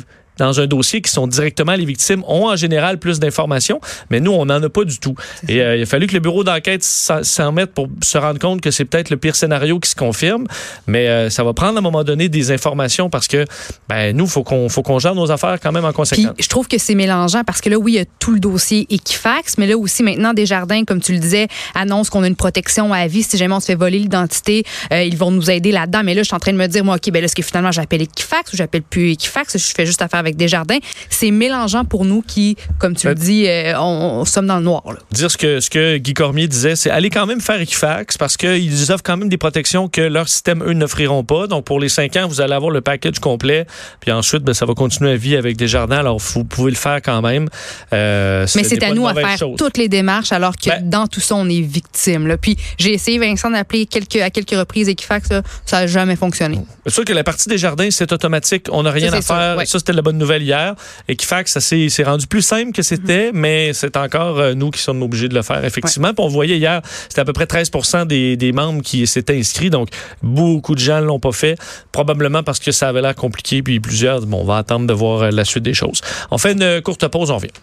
dans 0.44 0.60
un 0.60 0.68
dossier 0.68 1.02
qui 1.02 1.12
sont 1.12 1.28
directement 1.28 1.76
les 1.76 1.86
victimes 1.86 2.24
ont 2.28 2.48
en 2.48 2.56
général 2.56 2.98
plus 2.98 3.20
d'informations, 3.20 3.80
mais 4.10 4.20
nous, 4.20 4.32
on 4.32 4.46
n'en 4.46 4.62
a 4.62 4.70
pas 4.70 4.84
du 4.84 5.00
tout. 5.00 5.16
Et 5.48 5.62
euh, 5.62 5.78
il 5.78 5.84
a 5.84 5.86
fallu 5.86 6.08
que 6.08 6.14
le 6.14 6.20
bureau 6.20 6.44
d'enquête 6.44 6.84
s'en 6.84 7.52
mette 7.52 7.74
pour 7.74 7.88
se 8.04 8.18
rendre 8.18 8.40
compte 8.40 8.62
que 8.62 8.72
c'est 8.72 8.86
peut-être 8.86 9.10
le 9.10 9.18
pire 9.18 9.36
scénario 9.36 9.80
qui 9.80 9.90
se 9.90 9.96
confirme, 9.96 10.46
mais 10.88 11.08
euh, 11.08 11.30
ça 11.30 11.44
va 11.44 11.54
prendre 11.54 11.76
à 11.76 11.80
un 11.80 11.82
moment 11.82 12.04
donné 12.04 12.30
des 12.30 12.52
informations 12.52 13.10
parce 13.10 13.28
que 13.28 13.46
ben, 13.88 14.16
nous, 14.16 14.26
il 14.26 14.30
faut 14.30 14.44
qu'on 14.44 14.68
qu'on 14.68 15.00
gère 15.00 15.16
nos 15.16 15.30
affaires 15.30 15.60
quand 15.62 15.72
même 15.72 15.86
en 15.86 15.94
conséquence. 15.94 16.34
Puis, 16.34 16.44
je 16.44 16.50
trouve 16.50 16.68
que 16.68 16.78
c'est 16.78 16.96
mélangeant 16.96 17.44
parce 17.44 17.62
que 17.62 17.70
là, 17.70 17.78
oui, 17.78 17.94
il 17.94 17.96
y 17.96 18.00
a 18.00 18.06
tout 18.20 18.32
le 18.32 18.40
dossier 18.40 18.88
Equifax, 18.90 19.58
mais 19.58 19.68
là 19.68 19.78
aussi, 19.78 20.04
maintenant, 20.04 20.34
Desjardins, 20.34 20.84
comme 20.84 21.02
tu 21.02 21.14
le 21.14 21.20
disais, 21.20 21.48
annonce 21.76 22.10
qu'on 22.10 22.24
a 22.24 22.28
une 22.28 22.36
protection 22.36 22.94
à 22.94 23.08
vie 23.08 23.24
si 23.24 23.38
jamais 23.38 23.54
on 23.54 23.60
se 23.60 23.68
fait 23.68 23.76
voler 23.76 24.00
l'identité. 24.00 24.64
Euh, 24.92 25.04
ils 25.04 25.18
vont 25.18 25.32
nous 25.32 25.50
aider 25.52 25.72
là-dedans. 25.72 26.02
Mais 26.04 26.14
là, 26.14 26.22
je 26.22 26.28
suis 26.28 26.36
en 26.36 26.40
train 26.40 26.54
de 26.54 26.58
me 26.58 26.68
dire, 26.68 26.84
moi, 26.84 26.96
OK, 26.96 27.12
ben 27.12 27.20
là, 27.20 27.26
est-ce 27.26 27.36
que 27.36 27.44
finalement, 27.44 27.72
j'appelle 27.72 28.02
Equifax 28.02 28.54
ou 28.54 28.58
j'appelle 28.58 28.84
plus 28.84 29.12
Equifax? 29.12 29.58
Je 29.58 29.74
fais 29.76 29.86
juste 29.86 30.02
affaire 30.02 30.20
avec 30.20 30.29
avec 30.30 30.38
Desjardins. 30.38 30.78
C'est 31.10 31.32
mélangeant 31.32 31.86
pour 31.86 32.06
nous 32.06 32.22
qui, 32.22 32.56
comme 32.78 32.96
tu 32.96 33.08
le 33.08 33.16
dis, 33.16 33.48
euh, 33.48 33.74
on, 33.80 34.26
sommes 34.26 34.48
dans 34.48 34.58
le 34.58 34.64
noir. 34.64 34.84
Dire 35.12 35.30
ce 35.30 35.38
que, 35.38 35.60
ce 35.60 35.70
que 35.70 35.98
Guy 35.98 36.14
Cormier 36.14 36.48
disait, 36.48 36.76
c'est 36.76 36.90
aller 36.90 37.10
quand 37.10 37.26
même 37.26 37.42
faire 37.42 37.60
Equifax 37.60 38.18
parce 38.18 38.38
qu'ils 38.38 38.92
offrent 38.92 39.04
quand 39.04 39.18
même 39.18 39.30
des 39.30 39.38
protections 39.38 39.90
que 39.90 40.02
leur 40.02 40.30
système, 40.30 40.64
eux, 40.64 40.74
n'offriront 40.74 41.24
pas. 41.24 41.48
Donc, 41.48 41.66
pour 41.66 41.80
les 41.80 41.90
cinq 41.90 42.16
ans, 42.16 42.28
vous 42.28 42.42
allez 42.42 42.54
avoir 42.54 42.72
le 42.72 42.82
package 42.82 43.20
complet. 43.20 43.66
Puis 44.00 44.12
ensuite, 44.12 44.44
ben, 44.44 44.54
ça 44.54 44.66
va 44.66 44.74
continuer 44.74 45.12
à 45.12 45.16
vie 45.16 45.36
avec 45.36 45.58
Desjardins. 45.58 45.98
Alors, 45.98 46.20
vous 46.20 46.44
pouvez 46.44 46.72
le 46.72 46.78
faire 46.78 47.02
quand 47.02 47.22
même. 47.22 47.50
Euh, 47.94 48.46
Mais 48.56 48.64
c'est 48.64 48.84
à 48.84 48.94
nous 48.94 49.08
à 49.08 49.14
faire 49.14 49.38
toutes 49.58 49.78
les 49.78 49.90
démarches 49.90 50.32
alors 50.32 50.56
que 50.56 50.70
ben 50.70 50.90
dans 50.90 51.08
tout 51.08 51.20
ça, 51.20 51.36
on 51.36 51.48
est 51.50 51.62
victime. 51.62 52.28
Là. 52.28 52.38
Puis 52.38 52.58
j'ai 52.78 52.94
essayé, 52.94 53.18
Vincent, 53.20 53.50
d'appeler 53.50 53.86
quelques, 53.86 54.18
à 54.18 54.30
quelques 54.30 54.52
reprises 54.52 54.88
Equifax. 54.90 55.30
ça 55.66 55.82
n'a 55.82 55.88
jamais 55.88 56.16
fonctionné. 56.16 56.60
C'est 56.86 56.94
sûr 56.94 57.06
que 57.06 57.14
la 57.14 57.24
partie 57.24 57.50
des 57.50 57.58
jardins, 57.58 57.90
c'est 57.92 58.12
automatique. 58.12 58.68
On 58.72 58.84
n'a 58.84 58.92
rien 58.92 59.12
à 59.14 59.22
faire. 59.22 59.58
Ça, 59.66 59.80
c'était 59.80 59.94
la 59.94 60.02
bonne 60.02 60.18
nouvelle 60.20 60.44
hier. 60.44 60.76
Equifax, 61.08 61.54
ça 61.54 61.60
s'est 61.60 62.04
rendu 62.04 62.28
plus 62.28 62.42
simple 62.42 62.72
que 62.72 62.82
c'était, 62.82 63.32
mhm. 63.32 63.40
mais 63.40 63.74
c'est 63.74 63.98
encore 63.98 64.40
euh, 64.40 64.54
nous 64.54 64.70
qui 64.72 64.82
sommes 64.82 65.02
obligés 65.02 65.28
de 65.28 65.36
le 65.36 65.42
faire, 65.42 65.64
effectivement. 65.64 66.14
Puis 66.14 66.24
on 66.24 66.28
voyait 66.28 66.58
hier, 66.58 66.82
c'était 67.08 67.22
à 67.22 67.26
peu 67.26 67.34
près 67.34 67.48
13 67.48 67.72
des, 68.08 68.38
des 68.38 68.52
membres 68.52 68.82
qui 68.82 69.06
s'étaient 69.08 69.38
inscrits. 69.38 69.70
Donc, 69.70 69.90
beaucoup 70.22 70.76
de 70.76 70.80
gens 70.80 71.02
ne 71.02 71.06
l'ont 71.06 71.20
pas 71.20 71.32
fait, 71.32 71.58
probablement 71.92 72.44
parce 72.44 72.60
que 72.60 72.72
ça 72.72 72.90
avait 72.90 73.02
l'air 73.02 73.16
compliqué. 73.16 73.64
Puis 73.64 73.80
plusieurs, 73.80 74.22
bon, 74.26 74.42
on 74.42 74.46
va 74.46 74.58
attendre 74.58 74.88
de 74.88 74.94
voir 74.94 75.24
euh, 75.24 75.30
la 75.32 75.46
suite 75.46 75.64
des 75.64 75.74
choses. 75.74 76.02
On 76.32 76.38
fait 76.38 76.54
une 76.54 76.82
courte 76.82 77.08
pause, 77.08 77.32
on 77.32 77.36
revient. 77.36 77.50